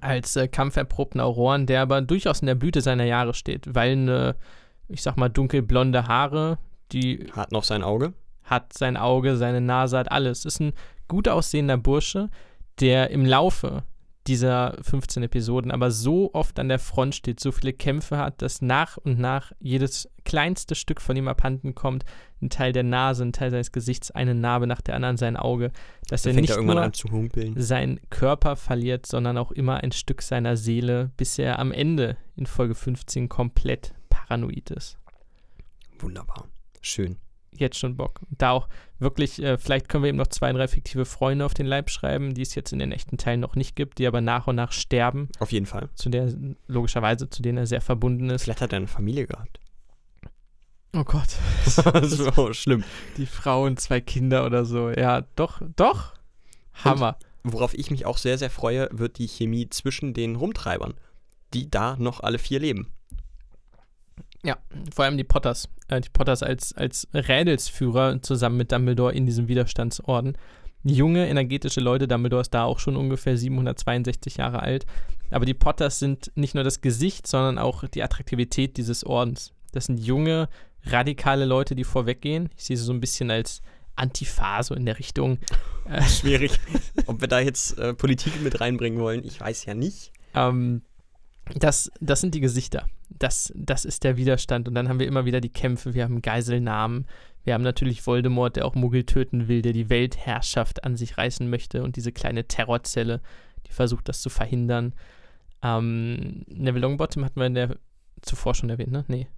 [0.00, 4.36] als äh, kampferprobten Auroren, der aber durchaus in der Blüte seiner Jahre steht, weil eine,
[4.88, 6.58] ich sag mal, dunkelblonde Haare,
[6.92, 7.28] die.
[7.32, 8.12] Hat noch sein Auge?
[8.42, 10.44] Hat sein Auge, seine Nase, hat alles.
[10.44, 10.72] Ist ein
[11.08, 12.30] gut aussehender Bursche,
[12.80, 13.84] der im Laufe
[14.26, 18.60] dieser 15 Episoden aber so oft an der Front steht, so viele Kämpfe hat, dass
[18.60, 22.04] nach und nach jedes kleinste Stück von ihm abhanden kommt.
[22.42, 25.70] Ein Teil der Nase, ein Teil seines Gesichts, eine Narbe nach der anderen, sein Auge.
[26.08, 26.90] Dass da er nicht er nur
[27.56, 32.46] seinen Körper verliert, sondern auch immer ein Stück seiner Seele, bis er am Ende in
[32.46, 34.98] Folge 15 komplett paranoid ist.
[35.98, 36.48] Wunderbar.
[36.82, 37.16] Schön
[37.60, 38.20] jetzt schon Bock.
[38.30, 41.66] Da auch wirklich, äh, vielleicht können wir eben noch zwei, drei fiktive Freunde auf den
[41.66, 44.46] Leib schreiben, die es jetzt in den echten Teilen noch nicht gibt, die aber nach
[44.46, 45.28] und nach sterben.
[45.38, 45.88] Auf jeden Fall.
[45.94, 46.32] Zu der,
[46.66, 48.44] logischerweise, zu denen er sehr verbunden ist.
[48.44, 49.60] Vielleicht hat er eine Familie gehabt.
[50.94, 51.28] Oh Gott.
[51.92, 52.84] das ist auch schlimm.
[53.16, 54.90] Die Frau und zwei Kinder oder so.
[54.90, 56.14] Ja, doch, doch.
[56.84, 57.18] Hammer.
[57.42, 60.94] Und worauf ich mich auch sehr, sehr freue, wird die Chemie zwischen den Rumtreibern,
[61.54, 62.92] die da noch alle vier leben.
[64.44, 64.58] Ja,
[64.94, 65.68] vor allem die Potters.
[65.88, 70.36] Äh, die Potters als, als Rädelsführer zusammen mit Dumbledore in diesem Widerstandsorden.
[70.84, 74.86] Junge, energetische Leute, Dumbledore ist da auch schon ungefähr 762 Jahre alt.
[75.30, 79.52] Aber die Potters sind nicht nur das Gesicht, sondern auch die Attraktivität dieses Ordens.
[79.72, 80.48] Das sind junge,
[80.84, 82.50] radikale Leute, die vorweggehen.
[82.56, 83.62] Ich sehe sie so ein bisschen als
[83.96, 85.38] Antifa, so in der Richtung.
[86.08, 86.52] Schwierig.
[87.06, 90.12] Ob wir da jetzt äh, Politik mit reinbringen wollen, ich weiß ja nicht.
[90.34, 90.82] Ähm,
[91.54, 92.86] das, das sind die Gesichter.
[93.08, 94.68] Das, das ist der Widerstand.
[94.68, 95.94] Und dann haben wir immer wieder die Kämpfe.
[95.94, 97.06] Wir haben Geiselnahmen.
[97.44, 101.48] Wir haben natürlich Voldemort, der auch Muggel töten will, der die Weltherrschaft an sich reißen
[101.48, 101.82] möchte.
[101.82, 103.20] Und diese kleine Terrorzelle,
[103.66, 104.94] die versucht, das zu verhindern.
[105.62, 107.76] Ähm, Neville Longbottom hatten wir in der
[108.22, 109.04] zuvor schon erwähnt, ne?
[109.08, 109.28] Nee.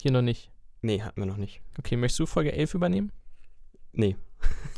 [0.00, 0.50] Hier noch nicht.
[0.80, 1.60] Nee, hatten wir noch nicht.
[1.78, 3.12] Okay, möchtest du Folge 11 übernehmen?
[3.92, 4.16] Nee.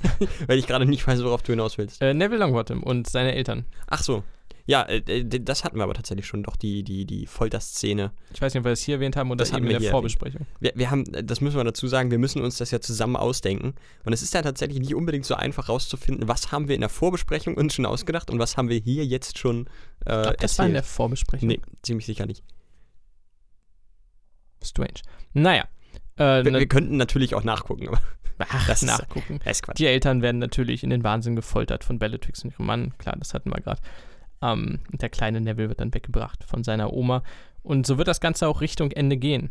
[0.47, 2.03] Weil ich gerade nicht weiß, worauf du hinaus willst.
[2.03, 3.65] Äh, Neville Longbottom und seine Eltern.
[3.87, 4.25] Ach so.
[4.67, 8.13] Ja, äh, äh das hatten wir aber tatsächlich schon, doch die, die, die Folterszene.
[8.33, 10.47] Ich weiß nicht, ob wir das hier erwähnt haben oder das eben in der Vorbesprechung.
[10.61, 13.75] Wir, wir haben, das müssen wir dazu sagen, wir müssen uns das ja zusammen ausdenken.
[14.05, 16.91] Und es ist ja tatsächlich nicht unbedingt so einfach rauszufinden, was haben wir in der
[16.91, 19.69] Vorbesprechung uns schon ausgedacht und was haben wir hier jetzt schon
[20.07, 21.49] äh, ich glaub, Das war in der Vorbesprechung.
[21.49, 22.43] Nee, ziemlich sicher nicht.
[24.63, 25.01] Strange.
[25.35, 25.69] Naja.
[26.17, 28.01] Äh, wir, wir, könnten natürlich auch nachgucken, aber.
[28.39, 29.41] Ach, das nachgucken.
[29.45, 32.97] Ist, ist Die Eltern werden natürlich in den Wahnsinn gefoltert von Bellatrix und ihrem Mann.
[32.99, 33.81] Klar, das hatten wir gerade.
[34.43, 37.23] Ähm, der kleine Neville wird dann weggebracht von seiner Oma.
[37.63, 39.51] Und so wird das Ganze auch Richtung Ende gehen.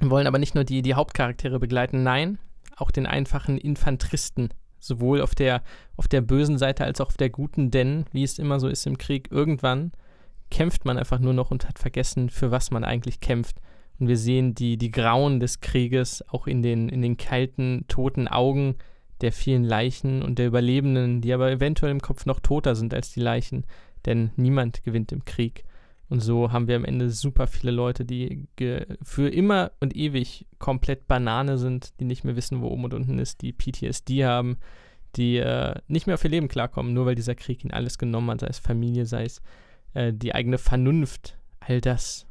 [0.00, 2.38] wollen aber nicht nur die, die Hauptcharaktere begleiten, nein,
[2.76, 5.62] auch den einfachen Infanteristen, sowohl auf der,
[5.96, 8.86] auf der bösen Seite als auch auf der guten, denn, wie es immer so ist
[8.86, 9.92] im Krieg, irgendwann
[10.50, 13.60] kämpft man einfach nur noch und hat vergessen, für was man eigentlich kämpft.
[13.98, 18.28] Und wir sehen die, die Grauen des Krieges auch in den, in den kalten, toten
[18.28, 18.76] Augen
[19.22, 23.12] der vielen Leichen und der Überlebenden, die aber eventuell im Kopf noch toter sind als
[23.12, 23.64] die Leichen,
[24.06, 25.64] denn niemand gewinnt im Krieg.
[26.08, 28.46] Und so haben wir am Ende super viele Leute, die
[29.02, 33.18] für immer und ewig komplett Banane sind, die nicht mehr wissen, wo oben und unten
[33.18, 34.58] ist, die PTSD haben,
[35.16, 38.30] die äh, nicht mehr auf ihr Leben klarkommen, nur weil dieser Krieg ihnen alles genommen
[38.30, 39.42] hat, sei es Familie, sei es
[39.94, 42.26] äh, die eigene Vernunft, all das.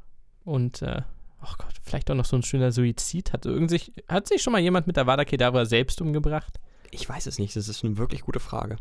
[0.45, 1.01] Und, äh,
[1.41, 3.33] oh Gott, vielleicht auch noch so ein schöner Suizid.
[3.33, 6.59] Hat, sich, hat sich schon mal jemand mit der Avada Kedavra selbst umgebracht?
[6.91, 8.77] Ich weiß es nicht, das ist eine wirklich gute Frage.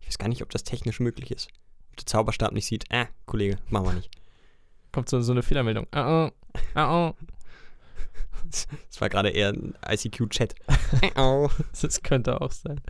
[0.00, 1.48] Ich weiß gar nicht, ob das technisch möglich ist.
[1.98, 4.10] Der Zauberstab nicht sieht, äh, Kollege, machen wir nicht.
[4.92, 5.84] Kommt so, so eine Fehlermeldung.
[5.94, 6.32] Uh -oh.
[6.74, 7.14] Uh -oh.
[8.48, 10.54] Das war gerade eher ein ICQ-Chat.
[11.82, 12.80] das könnte auch sein.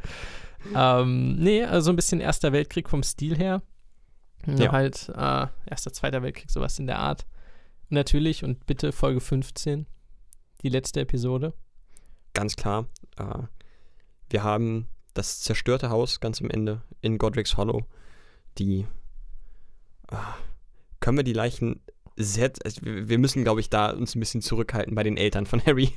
[0.74, 3.62] Ähm, nee, also ein bisschen Erster Weltkrieg vom Stil her.
[4.46, 4.70] Ja.
[4.70, 7.26] Halt äh, Erster, Zweiter Weltkrieg, sowas in der Art.
[7.88, 9.86] Natürlich und bitte Folge 15,
[10.62, 11.54] die letzte Episode.
[12.34, 12.86] Ganz klar.
[13.16, 13.44] Äh,
[14.30, 17.86] wir haben das zerstörte Haus ganz am Ende in Godric's Hollow.
[18.58, 18.86] Die.
[20.10, 20.16] Äh,
[21.00, 21.80] können wir die Leichen
[22.16, 22.52] sehr.
[22.64, 25.92] Also wir müssen, glaube ich, da uns ein bisschen zurückhalten bei den Eltern von Harry.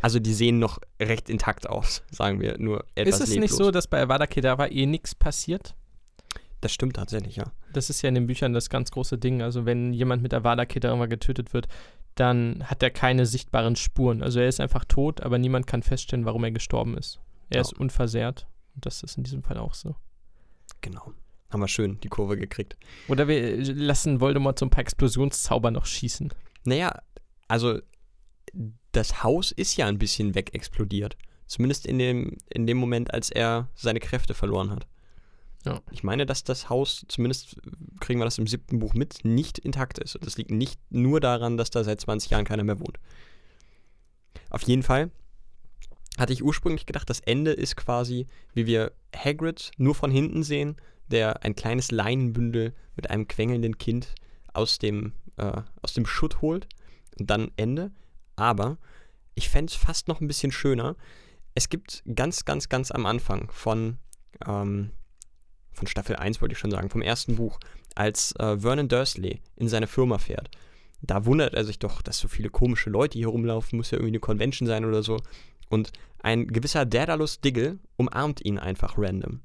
[0.00, 2.58] Also die sehen noch recht intakt aus, sagen wir.
[2.58, 3.50] Nur etwas Ist es leblos.
[3.50, 5.74] nicht so, dass bei Avada Kedavra eh nichts passiert?
[6.62, 7.52] Das stimmt tatsächlich, ja.
[7.72, 9.42] Das ist ja in den Büchern das ganz große Ding.
[9.42, 11.68] Also wenn jemand mit Avada Kedavra getötet wird,
[12.14, 14.22] dann hat er keine sichtbaren Spuren.
[14.22, 17.20] Also er ist einfach tot, aber niemand kann feststellen, warum er gestorben ist.
[17.50, 17.60] Er ja.
[17.60, 18.46] ist unversehrt.
[18.74, 19.94] Und das ist in diesem Fall auch so.
[20.80, 21.12] Genau.
[21.56, 22.76] Haben wir schön die Kurve gekriegt.
[23.08, 26.28] Oder wir lassen Voldemort so ein paar Explosionszauber noch schießen.
[26.64, 27.00] Naja,
[27.48, 27.78] also
[28.92, 31.16] das Haus ist ja ein bisschen wegexplodiert.
[31.46, 34.86] Zumindest in dem, in dem Moment, als er seine Kräfte verloren hat.
[35.64, 35.80] Ja.
[35.90, 37.56] Ich meine, dass das Haus, zumindest
[38.00, 40.18] kriegen wir das im siebten Buch mit, nicht intakt ist.
[40.20, 42.98] Das liegt nicht nur daran, dass da seit 20 Jahren keiner mehr wohnt.
[44.50, 45.10] Auf jeden Fall
[46.18, 50.76] hatte ich ursprünglich gedacht, das Ende ist quasi, wie wir Hagrid nur von hinten sehen,
[51.08, 54.14] der ein kleines Leinenbündel mit einem quengelnden Kind
[54.52, 56.66] aus dem, äh, aus dem Schutt holt
[57.18, 57.90] und dann Ende.
[58.36, 58.78] Aber
[59.34, 60.96] ich fände es fast noch ein bisschen schöner.
[61.54, 63.98] Es gibt ganz, ganz, ganz am Anfang von,
[64.46, 64.90] ähm,
[65.72, 67.58] von Staffel 1, wollte ich schon sagen, vom ersten Buch,
[67.94, 70.50] als äh, Vernon Dursley in seine Firma fährt.
[71.02, 74.12] Da wundert er sich doch, dass so viele komische Leute hier rumlaufen, muss ja irgendwie
[74.12, 75.20] eine Convention sein oder so.
[75.68, 75.92] Und
[76.22, 79.40] ein gewisser Daedalus Diggle umarmt ihn einfach random.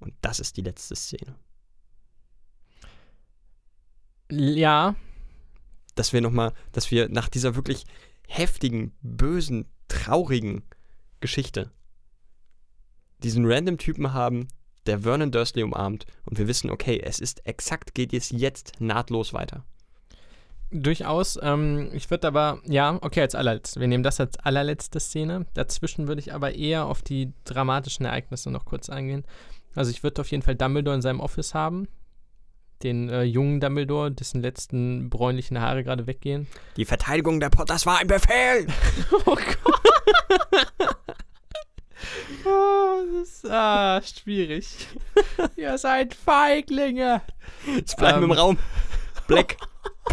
[0.00, 1.36] Und das ist die letzte Szene.
[4.30, 4.94] Ja.
[5.94, 7.84] Dass wir nochmal, dass wir nach dieser wirklich
[8.26, 10.62] heftigen, bösen, traurigen
[11.20, 11.70] Geschichte
[13.22, 14.48] diesen random Typen haben,
[14.86, 19.34] der Vernon Dursley umarmt und wir wissen, okay, es ist exakt, geht es jetzt nahtlos
[19.34, 19.64] weiter.
[20.72, 21.38] Durchaus.
[21.42, 23.80] Ähm, ich würde aber, ja, okay, als allerletztes.
[23.80, 25.46] Wir nehmen das als allerletzte Szene.
[25.54, 29.24] Dazwischen würde ich aber eher auf die dramatischen Ereignisse noch kurz eingehen.
[29.74, 31.88] Also ich würde auf jeden Fall Dumbledore in seinem Office haben.
[32.82, 36.46] Den äh, jungen Dumbledore, dessen letzten bräunlichen Haare gerade weggehen.
[36.76, 38.66] Die Verteidigung der Potters war ein Befehl!
[39.26, 39.80] oh Gott!
[42.46, 44.86] oh, das ist ah, schwierig.
[45.56, 47.20] Ihr seid Feiglinge!
[47.66, 48.58] Jetzt bleiben ähm, im Raum.
[49.26, 49.56] Black.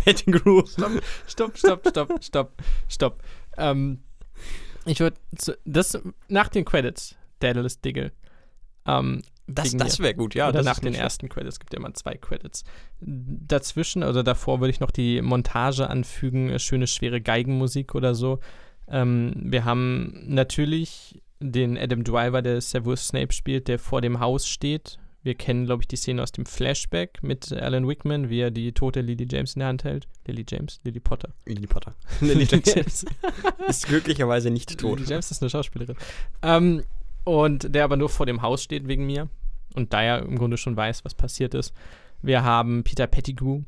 [0.04, 0.64] Pettigrew.
[0.66, 0.92] Stopp,
[1.28, 2.52] stopp, stopp, stopp, stopp,
[2.88, 3.24] stopp.
[3.58, 4.04] Ähm,
[4.86, 5.18] ich würde
[5.66, 8.12] das nach den Credits, Daedalus Diggle,
[8.86, 10.50] ähm, das, das wäre gut, ja.
[10.50, 12.66] Oder nach den ersten Credits, gibt ja immer zwei Credits.
[13.00, 18.40] Dazwischen, also davor würde ich noch die Montage anfügen, äh, schöne, schwere Geigenmusik oder so.
[18.90, 24.48] Ähm, wir haben natürlich den Adam Driver, der Severus Snape spielt, der vor dem Haus
[24.48, 25.00] steht.
[25.24, 28.72] Wir kennen, glaube ich, die Szene aus dem Flashback mit Alan Wickman, wie er die
[28.72, 30.08] tote Lily James in der Hand hält.
[30.26, 30.80] Lily James?
[30.84, 31.30] Lily Potter.
[31.46, 31.96] Lily Potter.
[32.22, 33.06] Lily James
[33.68, 35.00] ist glücklicherweise nicht tot.
[35.00, 35.96] Lily James ist eine Schauspielerin.
[36.42, 36.84] Ähm,
[37.28, 39.28] und der aber nur vor dem Haus steht wegen mir
[39.76, 41.74] und da er im Grunde schon weiß, was passiert ist.
[42.22, 43.64] Wir haben Peter Pettigrew,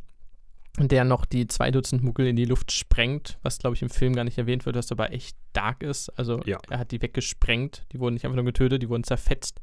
[0.78, 4.16] der noch die zwei Dutzend Muggel in die Luft sprengt, was glaube ich im Film
[4.16, 6.07] gar nicht erwähnt wird, was aber echt dark ist.
[6.18, 6.57] Also ja.
[6.70, 9.60] er hat die weggesprengt, die wurden nicht einfach nur getötet, die wurden zerfetzt.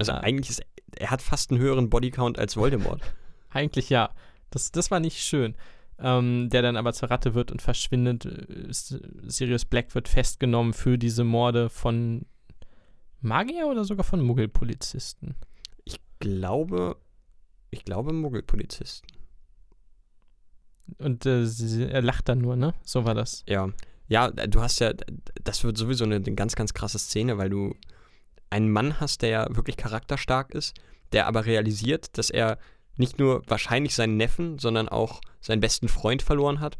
[0.00, 0.62] Also äh, eigentlich ist
[0.98, 3.00] er hat fast einen höheren Bodycount als Voldemort.
[3.50, 4.10] eigentlich ja.
[4.50, 5.54] Das, das war nicht schön.
[5.98, 8.26] Ähm, der dann aber zur Ratte wird und verschwindet.
[8.26, 12.26] Äh, Sirius Black wird festgenommen für diese Morde von
[13.26, 15.34] Magier oder sogar von Muggelpolizisten?
[15.84, 16.96] Ich glaube,
[17.70, 19.08] ich glaube Muggelpolizisten.
[20.98, 22.74] Und äh, sie, er lacht dann nur, ne?
[22.84, 23.42] So war das.
[23.46, 23.70] Ja.
[24.08, 24.92] Ja, du hast ja,
[25.42, 27.74] das wird sowieso eine, eine ganz, ganz krasse Szene, weil du
[28.50, 30.74] einen Mann hast, der ja wirklich charakterstark ist,
[31.12, 32.58] der aber realisiert, dass er
[32.96, 36.78] nicht nur wahrscheinlich seinen Neffen, sondern auch seinen besten Freund verloren hat.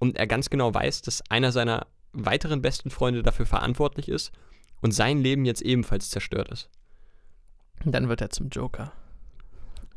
[0.00, 4.32] Und er ganz genau weiß, dass einer seiner weiteren besten Freunde dafür verantwortlich ist
[4.82, 6.68] und sein Leben jetzt ebenfalls zerstört ist.
[7.84, 8.92] Und dann wird er zum Joker.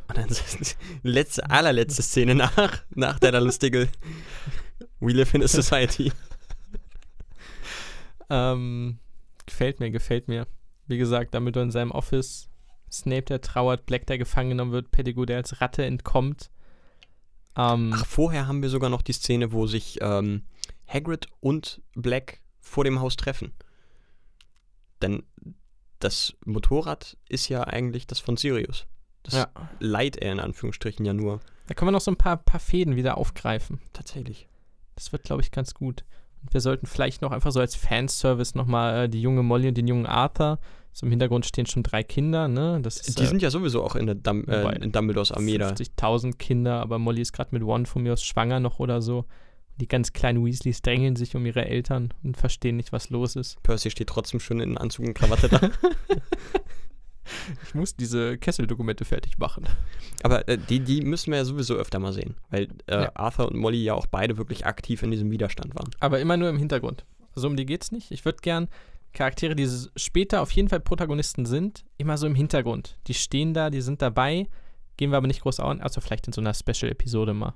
[0.08, 3.90] Und dann ist die letzte, allerletzte Szene nach, nach deiner lustige
[5.00, 6.12] We live in a society.
[8.30, 8.98] Ähm,
[9.46, 10.48] gefällt mir, gefällt mir.
[10.88, 12.50] Wie gesagt, damit er in seinem Office
[12.92, 16.50] Snape, der trauert, Black, der gefangen genommen wird, Pettigrew, der als Ratte entkommt.
[17.58, 20.44] Ähm, Ach, vorher haben wir sogar noch die Szene, wo sich ähm,
[20.88, 23.54] Hagrid und Black vor dem Haus treffen.
[25.06, 25.24] Denn
[26.00, 28.88] das Motorrad ist ja eigentlich das von Sirius.
[29.24, 29.48] Das Ja.
[29.80, 31.40] leiht er in Anführungsstrichen ja nur.
[31.68, 33.80] da können wir noch so ein paar, paar Fäden wieder aufgreifen.
[33.94, 34.48] Tatsächlich.
[34.96, 36.04] Das wird, glaube ich, ganz gut.
[36.42, 39.76] Und wir sollten vielleicht noch einfach so als Fanservice nochmal äh, die junge Molly und
[39.78, 40.60] den jungen Arthur.
[40.94, 42.80] So im Hintergrund stehen schon drei Kinder, ne?
[42.82, 45.58] Das ist, Die äh, sind ja sowieso auch in, der wobei, äh, in Dumbledores Armee
[45.58, 45.70] da.
[45.70, 49.26] 50.000 Kinder, aber Molly ist gerade mit One von mir aus schwanger noch oder so.
[49.78, 53.62] Die ganz kleinen Weasleys drängeln sich um ihre Eltern und verstehen nicht, was los ist.
[53.64, 55.70] Percy steht trotzdem schon in Anzug und Krawatte da.
[57.64, 59.66] Ich muss diese Kesseldokumente fertig machen.
[60.22, 62.36] Aber äh, die, die müssen wir ja sowieso öfter mal sehen.
[62.52, 63.12] Weil äh, Ja.
[63.16, 65.90] Arthur und Molly ja auch beide wirklich aktiv in diesem Widerstand waren.
[66.00, 67.04] Aber immer nur im Hintergrund.
[67.36, 68.12] Also um die geht's nicht.
[68.12, 68.68] Ich würde gern
[69.14, 72.98] Charaktere, die später auf jeden Fall Protagonisten sind, immer so im Hintergrund.
[73.08, 74.48] Die stehen da, die sind dabei,
[74.98, 77.54] gehen wir aber nicht groß an, also vielleicht in so einer Special-Episode mal.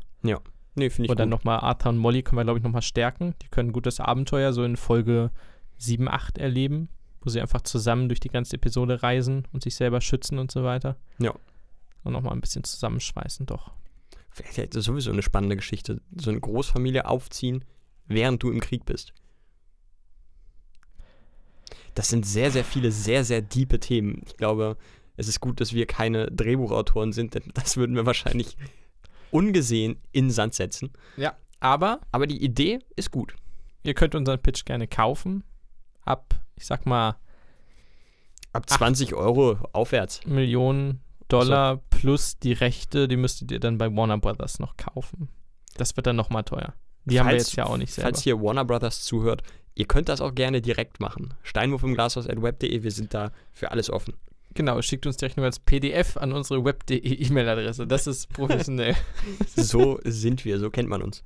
[0.79, 1.31] Nee, finde ich Oder gut.
[1.31, 3.35] nochmal Arthur und Molly können wir, glaube ich, nochmal stärken.
[3.41, 5.29] Die können ein gutes Abenteuer so in Folge
[5.77, 6.87] 7, 8 erleben,
[7.21, 10.63] wo sie einfach zusammen durch die ganze Episode reisen und sich selber schützen und so
[10.63, 10.95] weiter.
[11.19, 11.33] Ja.
[12.03, 13.71] Und nochmal ein bisschen zusammenschweißen, doch.
[14.29, 16.01] Vielleicht ist das sowieso eine spannende Geschichte.
[16.15, 17.65] So eine Großfamilie aufziehen,
[18.07, 19.13] während du im Krieg bist.
[21.93, 24.21] Das sind sehr, sehr viele, sehr, sehr diepe Themen.
[24.25, 24.77] Ich glaube,
[25.17, 28.55] es ist gut, dass wir keine Drehbuchautoren sind, denn das würden wir wahrscheinlich
[29.31, 30.91] ungesehen in den Sand setzen.
[31.61, 33.35] Aber Aber die Idee ist gut.
[33.83, 35.43] ihr könnt unseren Pitch gerne kaufen.
[36.05, 37.15] Ab, ich sag mal,
[38.53, 40.25] Ab 20 Euro aufwärts.
[40.25, 45.29] Millionen Dollar plus die Rechte, die müsstet ihr dann bei Warner Brothers noch kaufen.
[45.77, 46.73] Das wird dann nochmal teuer.
[47.05, 48.07] Die haben wir Falls- jetzt ja auch nicht selber.
[48.09, 49.43] Falls hier Warner Brothers zuhört,
[49.75, 51.33] ihr könnt das auch gerne direkt machen.
[51.43, 54.15] Steinwurf im Glashaus.web.de, wir sind da für alles offen.
[54.55, 57.85] Genau, schickt uns direkt nur als PDF an unsere web.de E-Mail-Adresse.
[57.87, 58.95] Das ist professionell.
[59.55, 61.23] So sind wir, so kennt man uns.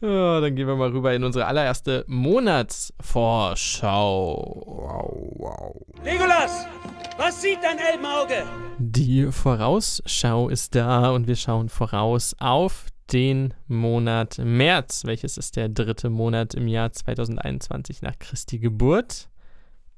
[0.00, 4.62] ja, dann gehen wir mal rüber in unsere allererste Monatsvorschau.
[4.66, 5.76] Wow, wow.
[6.04, 6.66] Legolas,
[7.16, 8.44] was sieht dein Elbenauge?
[8.78, 15.68] Die Vorausschau ist da und wir schauen voraus auf den Monat März, welches ist der
[15.68, 19.28] dritte Monat im Jahr 2021 nach Christi Geburt.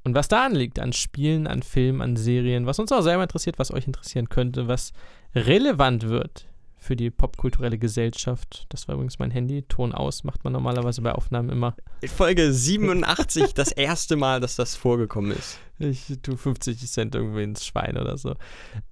[0.03, 3.59] Und was da anliegt an Spielen, an Filmen, an Serien, was uns auch selber interessiert,
[3.59, 4.93] was euch interessieren könnte, was
[5.35, 6.47] relevant wird
[6.81, 8.65] für die popkulturelle Gesellschaft.
[8.71, 9.63] Das war übrigens mein Handy.
[9.63, 11.77] Ton aus macht man normalerweise bei Aufnahmen immer.
[12.07, 15.59] Folge 87, das erste Mal, dass das vorgekommen ist.
[15.79, 18.35] Ich tue 50 Cent irgendwie ins Schwein oder so.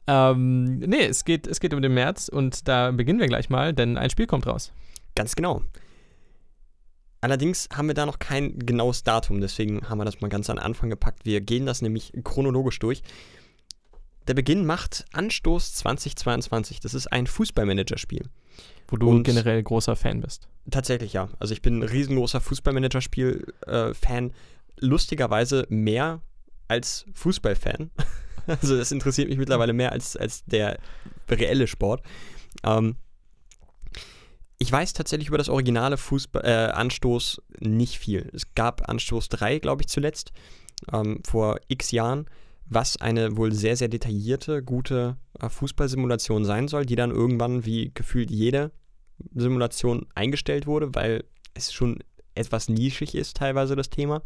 [0.06, 3.72] Ähm, nee, es geht, es geht um den März und da beginnen wir gleich mal,
[3.72, 4.72] denn ein Spiel kommt raus.
[5.14, 5.62] Ganz genau.
[7.20, 10.58] Allerdings haben wir da noch kein genaues Datum, deswegen haben wir das mal ganz an
[10.58, 11.24] Anfang gepackt.
[11.24, 13.02] Wir gehen das nämlich chronologisch durch.
[14.28, 16.80] Der Beginn macht Anstoß 2022.
[16.80, 18.28] Das ist ein Fußballmanagerspiel.
[18.88, 20.48] Wo du Und- generell großer Fan bist.
[20.70, 21.28] Tatsächlich ja.
[21.38, 24.32] Also ich bin ein riesengroßer Fußballmanagerspiel-Fan.
[24.80, 26.20] Lustigerweise mehr
[26.68, 27.90] als Fußballfan.
[28.46, 30.78] Also das interessiert mich mittlerweile mehr als, als der
[31.28, 32.02] reelle Sport.
[32.64, 32.96] Ähm,
[34.58, 38.28] ich weiß tatsächlich über das originale Fußball, äh, Anstoß nicht viel.
[38.32, 40.32] Es gab Anstoß 3, glaube ich, zuletzt,
[40.92, 42.26] ähm, vor x Jahren,
[42.66, 47.92] was eine wohl sehr, sehr detaillierte, gute äh, Fußballsimulation sein soll, die dann irgendwann wie
[47.94, 48.72] gefühlt jede
[49.34, 51.98] Simulation eingestellt wurde, weil es schon
[52.34, 54.22] etwas nischig ist, teilweise das Thema.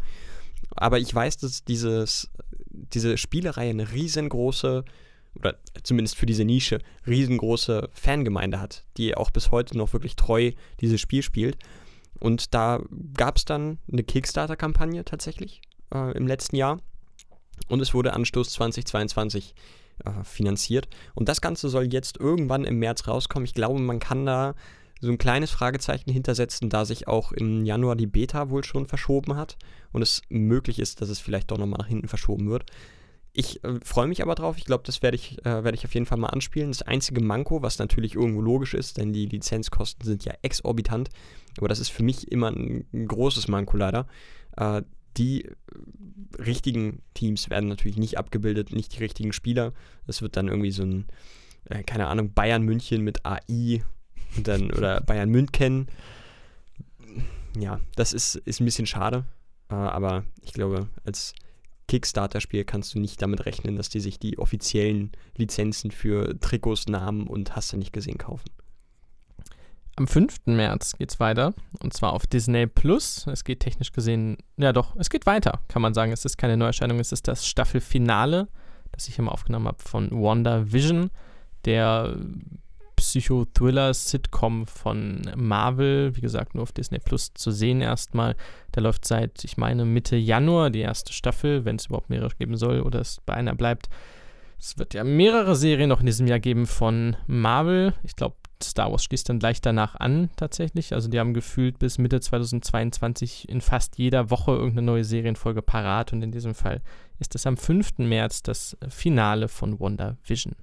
[0.70, 2.30] Aber ich weiß, dass dieses,
[2.70, 4.84] diese Spielereihe eine riesengroße,
[5.34, 10.52] oder zumindest für diese Nische, riesengroße Fangemeinde hat, die auch bis heute noch wirklich treu
[10.80, 11.56] dieses Spiel spielt.
[12.20, 12.80] Und da
[13.14, 15.62] gab es dann eine Kickstarter-Kampagne tatsächlich
[15.92, 16.80] äh, im letzten Jahr.
[17.68, 19.54] Und es wurde Anstoß 2022
[20.04, 20.88] äh, finanziert.
[21.14, 23.46] Und das Ganze soll jetzt irgendwann im März rauskommen.
[23.46, 24.54] Ich glaube, man kann da
[25.00, 29.36] so ein kleines Fragezeichen hintersetzen, da sich auch im Januar die Beta wohl schon verschoben
[29.36, 29.56] hat
[29.90, 32.66] und es möglich ist, dass es vielleicht doch nochmal nach hinten verschoben wird.
[33.32, 34.58] Ich äh, freue mich aber drauf.
[34.58, 36.70] Ich glaube, das werde ich, äh, werd ich auf jeden Fall mal anspielen.
[36.70, 41.08] Das einzige Manko, was natürlich irgendwo logisch ist, denn die Lizenzkosten sind ja exorbitant.
[41.58, 44.06] Aber das ist für mich immer ein, ein großes Manko leider.
[44.56, 44.82] Äh,
[45.16, 45.52] die äh,
[46.38, 49.72] richtigen Teams werden natürlich nicht abgebildet, nicht die richtigen Spieler.
[50.06, 51.06] Es wird dann irgendwie so ein,
[51.66, 53.82] äh, keine Ahnung, Bayern München mit AI
[54.36, 55.88] und dann, oder Bayern München.
[57.58, 59.24] Ja, das ist, ist ein bisschen schade.
[59.70, 61.34] Äh, aber ich glaube, als
[61.88, 67.26] Kickstarter-Spiel kannst du nicht damit rechnen, dass die sich die offiziellen Lizenzen für Trikots, Namen
[67.26, 68.48] und hast du nicht gesehen kaufen.
[69.96, 70.46] Am 5.
[70.46, 73.26] März geht es weiter und zwar auf Disney Plus.
[73.26, 76.12] Es geht technisch gesehen, ja doch, es geht weiter, kann man sagen.
[76.12, 78.48] Es ist keine Neuerscheinung, es ist das Staffelfinale,
[78.92, 81.10] das ich immer aufgenommen habe von Wanda Vision,
[81.66, 82.16] der
[83.02, 88.36] Psychothriller-Sitcom von Marvel, wie gesagt, nur auf Disney Plus zu sehen erstmal.
[88.74, 92.56] Der läuft seit, ich meine, Mitte Januar, die erste Staffel, wenn es überhaupt mehrere geben
[92.56, 93.88] soll oder es bei einer bleibt.
[94.58, 97.94] Es wird ja mehrere Serien noch in diesem Jahr geben von Marvel.
[98.04, 100.94] Ich glaube, Star Wars schließt dann gleich danach an, tatsächlich.
[100.94, 106.12] Also, die haben gefühlt bis Mitte 2022 in fast jeder Woche irgendeine neue Serienfolge parat.
[106.12, 106.80] Und in diesem Fall
[107.18, 107.98] ist es am 5.
[107.98, 110.54] März das Finale von WandaVision.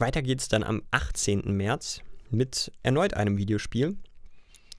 [0.00, 1.56] Weiter geht es dann am 18.
[1.56, 3.96] März mit erneut einem Videospiel.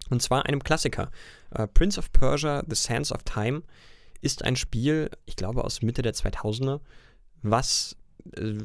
[0.09, 1.11] Und zwar einem Klassiker.
[1.57, 3.63] Uh, Prince of Persia, The Sands of Time
[4.21, 6.81] ist ein Spiel, ich glaube aus Mitte der 2000er,
[7.41, 7.95] was
[8.35, 8.57] äh,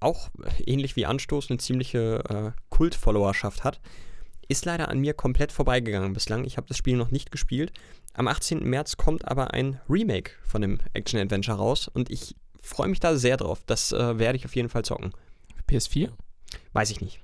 [0.00, 0.30] auch
[0.64, 3.80] ähnlich wie Anstoß eine ziemliche äh, Kult-Followerschaft hat.
[4.48, 6.44] Ist leider an mir komplett vorbeigegangen bislang.
[6.44, 7.72] Ich habe das Spiel noch nicht gespielt.
[8.14, 8.68] Am 18.
[8.68, 13.36] März kommt aber ein Remake von dem Action-Adventure raus und ich freue mich da sehr
[13.36, 13.62] drauf.
[13.66, 15.12] Das äh, werde ich auf jeden Fall zocken.
[15.72, 16.10] PS4?
[16.72, 17.20] Weiß ich nicht.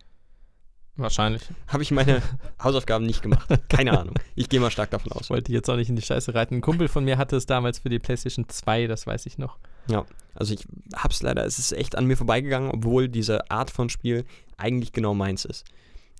[0.96, 1.42] Wahrscheinlich.
[1.68, 2.22] Habe ich meine
[2.62, 3.48] Hausaufgaben nicht gemacht.
[3.68, 4.14] Keine Ahnung.
[4.34, 5.30] Ich gehe mal stark davon aus.
[5.30, 6.56] Wollte ich jetzt auch nicht in die Scheiße reiten.
[6.56, 9.58] Ein Kumpel von mir hatte es damals für die PlayStation 2, das weiß ich noch.
[9.88, 13.88] Ja, also ich hab's leider, es ist echt an mir vorbeigegangen, obwohl diese Art von
[13.90, 14.24] Spiel
[14.56, 15.64] eigentlich genau meins ist.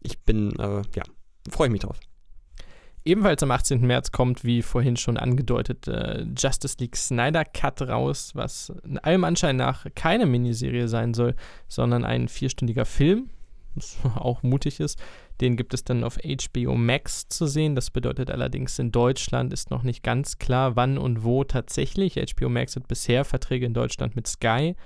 [0.01, 1.03] Ich bin, äh, ja,
[1.51, 1.99] freue ich mich drauf.
[3.09, 3.81] Ebenfalls am 18.
[3.87, 9.57] März kommt, wie vorhin schon angedeutet, äh, Justice League Snyder Cut raus, was allem Anschein
[9.57, 11.35] nach keine Miniserie sein soll,
[11.69, 13.31] sondern ein vierstündiger Film,
[13.75, 14.99] was auch mutig ist.
[15.41, 17.75] Den gibt es dann auf HBO Max zu sehen.
[17.75, 22.17] Das bedeutet allerdings, in Deutschland ist noch nicht ganz klar, wann und wo tatsächlich.
[22.17, 24.77] HBO Max hat bisher Verträge in Deutschland mit Sky.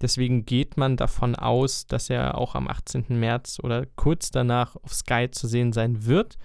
[0.00, 3.04] Deswegen geht man davon aus, dass er auch am 18.
[3.10, 6.38] März oder kurz danach auf Sky zu sehen sein wird.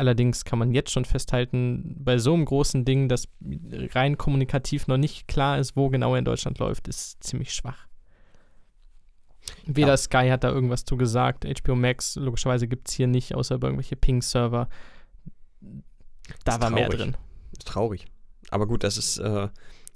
[0.00, 3.28] Allerdings kann man jetzt schon festhalten, bei so einem großen Ding, das
[3.92, 7.86] rein kommunikativ noch nicht klar ist, wo genau er in Deutschland läuft, ist ziemlich schwach.
[9.66, 9.96] Weder ja.
[9.98, 13.68] Sky hat da irgendwas zu gesagt, HBO Max logischerweise gibt es hier nicht, außer über
[13.68, 14.70] irgendwelche Ping-Server.
[16.46, 16.74] Da war traurig.
[16.74, 17.16] mehr drin.
[17.52, 18.06] Ist traurig.
[18.48, 19.48] Aber gut, das ist, äh,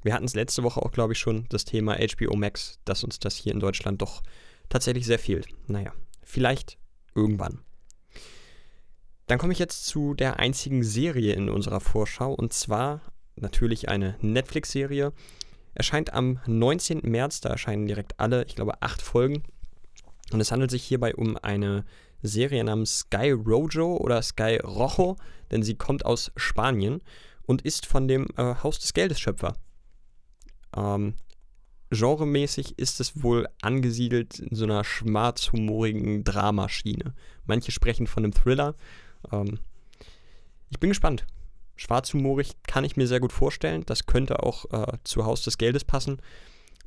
[0.03, 3.21] wir hatten es letzte Woche auch, glaube ich, schon, das Thema HBO Max, dass uns
[3.21, 4.23] das hier in Deutschland doch
[4.69, 5.47] tatsächlich sehr fehlt.
[5.67, 6.77] Naja, vielleicht
[7.15, 7.61] irgendwann.
[9.27, 13.01] Dann komme ich jetzt zu der einzigen Serie in unserer Vorschau und zwar
[13.37, 15.13] natürlich eine Netflix-Serie.
[15.75, 17.01] Erscheint am 19.
[17.03, 19.43] März, da erscheinen direkt alle, ich glaube, acht Folgen.
[20.33, 21.85] Und es handelt sich hierbei um eine
[22.23, 25.17] Serie namens Sky Rojo oder Sky Rojo,
[25.51, 27.03] denn sie kommt aus Spanien
[27.43, 29.55] und ist von dem äh, Haus des Geldes Schöpfer.
[30.77, 31.15] Ähm,
[31.91, 37.15] genremäßig ist es wohl angesiedelt in so einer schwarzhumorigen Dramaschiene.
[37.45, 38.75] Manche sprechen von einem Thriller,
[39.33, 39.59] ähm,
[40.71, 41.27] ich bin gespannt.
[41.77, 43.85] Schwarzhumorig kann ich mir sehr gut vorstellen.
[43.87, 46.21] Das könnte auch äh, zu Haus des Geldes passen.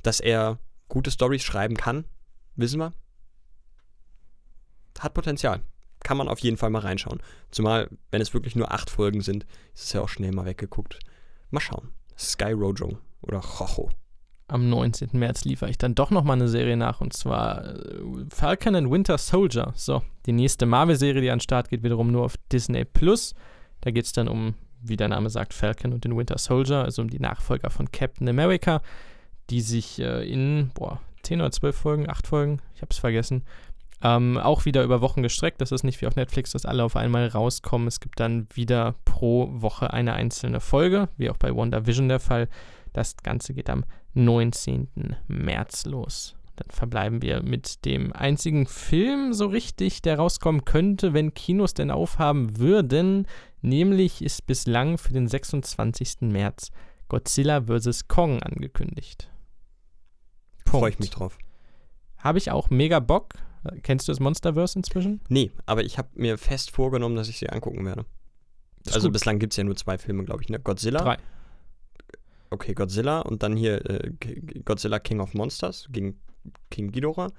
[0.03, 2.05] Dass er gute Stories schreiben kann,
[2.55, 2.93] wissen wir.
[4.99, 5.61] Hat Potenzial.
[6.03, 7.21] Kann man auf jeden Fall mal reinschauen.
[7.51, 10.99] Zumal, wenn es wirklich nur acht Folgen sind, ist es ja auch schnell mal weggeguckt.
[11.49, 11.91] Mal schauen.
[12.17, 13.89] Sky Rojo oder Rojo
[14.47, 15.09] am 19.
[15.13, 19.17] März liefere ich dann doch nochmal eine Serie nach und zwar äh, Falcon and Winter
[19.17, 19.73] Soldier.
[19.75, 23.33] So, die nächste Marvel-Serie, die an den Start geht, wiederum nur auf Disney Plus.
[23.81, 27.01] Da geht es dann um, wie der Name sagt, Falcon und den Winter Soldier, also
[27.01, 28.81] um die Nachfolger von Captain America,
[29.49, 33.43] die sich äh, in, boah, 10 oder 12 Folgen, 8 Folgen, ich habe es vergessen,
[34.01, 35.59] ähm, auch wieder über Wochen gestreckt.
[35.59, 37.87] Das ist nicht wie auf Netflix, dass alle auf einmal rauskommen.
[37.87, 42.47] Es gibt dann wieder pro Woche eine einzelne Folge, wie auch bei WandaVision der Fall.
[42.93, 43.85] Das Ganze geht am
[44.17, 45.15] 19.
[45.27, 46.35] März los.
[46.55, 51.91] Dann verbleiben wir mit dem einzigen Film so richtig, der rauskommen könnte, wenn Kinos denn
[51.91, 53.27] aufhaben würden.
[53.61, 56.21] Nämlich ist bislang für den 26.
[56.21, 56.71] März
[57.09, 58.07] Godzilla vs.
[58.07, 59.29] Kong angekündigt.
[60.65, 61.37] Freue ich mich drauf.
[62.17, 63.35] Habe ich auch mega Bock.
[63.83, 65.21] Kennst du das Monsterverse inzwischen?
[65.29, 68.05] Nee, aber ich habe mir fest vorgenommen, dass ich sie angucken werde.
[68.87, 69.13] Also gut.
[69.13, 70.59] bislang gibt es ja nur zwei Filme, glaube ich, ne?
[70.59, 71.01] Godzilla.
[71.01, 71.17] Drei.
[72.49, 74.11] Okay, Godzilla und dann hier äh,
[74.63, 76.19] Godzilla King of Monsters gegen
[76.69, 77.31] King Ghidorah.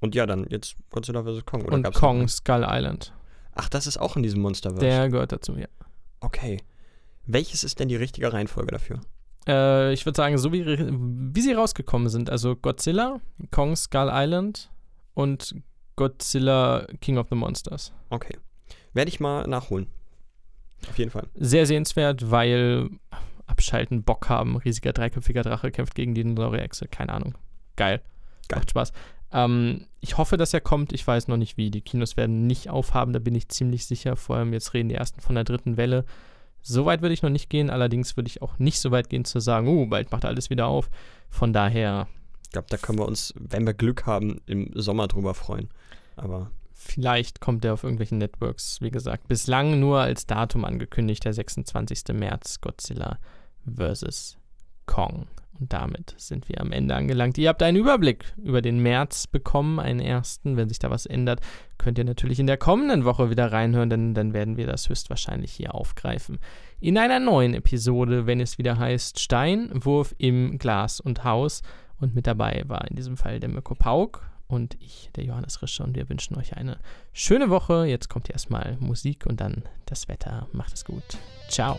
[0.00, 1.44] Und ja, dann jetzt Godzilla vs.
[1.44, 1.62] Kong.
[1.64, 2.28] Oder und gab's noch Kong einen?
[2.28, 3.12] Skull Island.
[3.54, 4.84] Ach, das ist auch in diesem Monsterverse.
[4.84, 5.66] Der gehört dazu, ja.
[6.20, 6.58] Okay.
[7.26, 9.00] Welches ist denn die richtige Reihenfolge dafür?
[9.46, 12.30] Äh, ich würde sagen, so wie, wie sie rausgekommen sind.
[12.30, 13.20] Also Godzilla,
[13.50, 14.70] Kong Skull Island
[15.14, 15.56] und
[15.96, 17.92] Godzilla King of the Monsters.
[18.10, 18.36] Okay.
[18.92, 19.88] Werde ich mal nachholen.
[20.88, 21.26] Auf jeden Fall.
[21.34, 22.88] Sehr sehenswert, weil
[23.48, 26.86] abschalten, Bock haben, riesiger dreiköpfiger Drache kämpft gegen die Dinosaurier-Echse.
[26.88, 27.34] Keine Ahnung.
[27.76, 28.00] Geil.
[28.48, 28.60] Geil.
[28.60, 28.92] Macht Spaß.
[29.32, 30.92] Ähm, ich hoffe, dass er kommt.
[30.92, 31.70] Ich weiß noch nicht wie.
[31.70, 34.16] Die Kinos werden nicht aufhaben, da bin ich ziemlich sicher.
[34.16, 36.04] Vor allem jetzt reden die ersten von der dritten Welle.
[36.62, 39.24] So weit würde ich noch nicht gehen, allerdings würde ich auch nicht so weit gehen
[39.24, 40.90] zu sagen, uh, bald macht alles wieder auf.
[41.30, 42.08] Von daher,
[42.44, 45.68] Ich glaube, da können wir uns, wenn wir Glück haben, im Sommer drüber freuen.
[46.16, 48.80] Aber vielleicht kommt er auf irgendwelchen Networks.
[48.80, 52.08] Wie gesagt, bislang nur als Datum angekündigt, der 26.
[52.12, 53.18] März, Godzilla
[53.76, 54.38] vs.
[54.86, 55.26] Kong.
[55.60, 57.36] Und damit sind wir am Ende angelangt.
[57.36, 60.56] Ihr habt einen Überblick über den März bekommen, einen ersten.
[60.56, 61.40] Wenn sich da was ändert,
[61.78, 65.52] könnt ihr natürlich in der kommenden Woche wieder reinhören, denn dann werden wir das höchstwahrscheinlich
[65.52, 66.38] hier aufgreifen.
[66.80, 71.62] In einer neuen Episode, wenn es wieder heißt Steinwurf im Glas und Haus.
[72.00, 75.82] Und mit dabei war in diesem Fall der Mirko Pauk und ich, der Johannes Rische.
[75.82, 76.78] Und wir wünschen euch eine
[77.12, 77.86] schöne Woche.
[77.86, 80.46] Jetzt kommt erstmal Musik und dann das Wetter.
[80.52, 81.18] Macht es gut.
[81.48, 81.78] Ciao.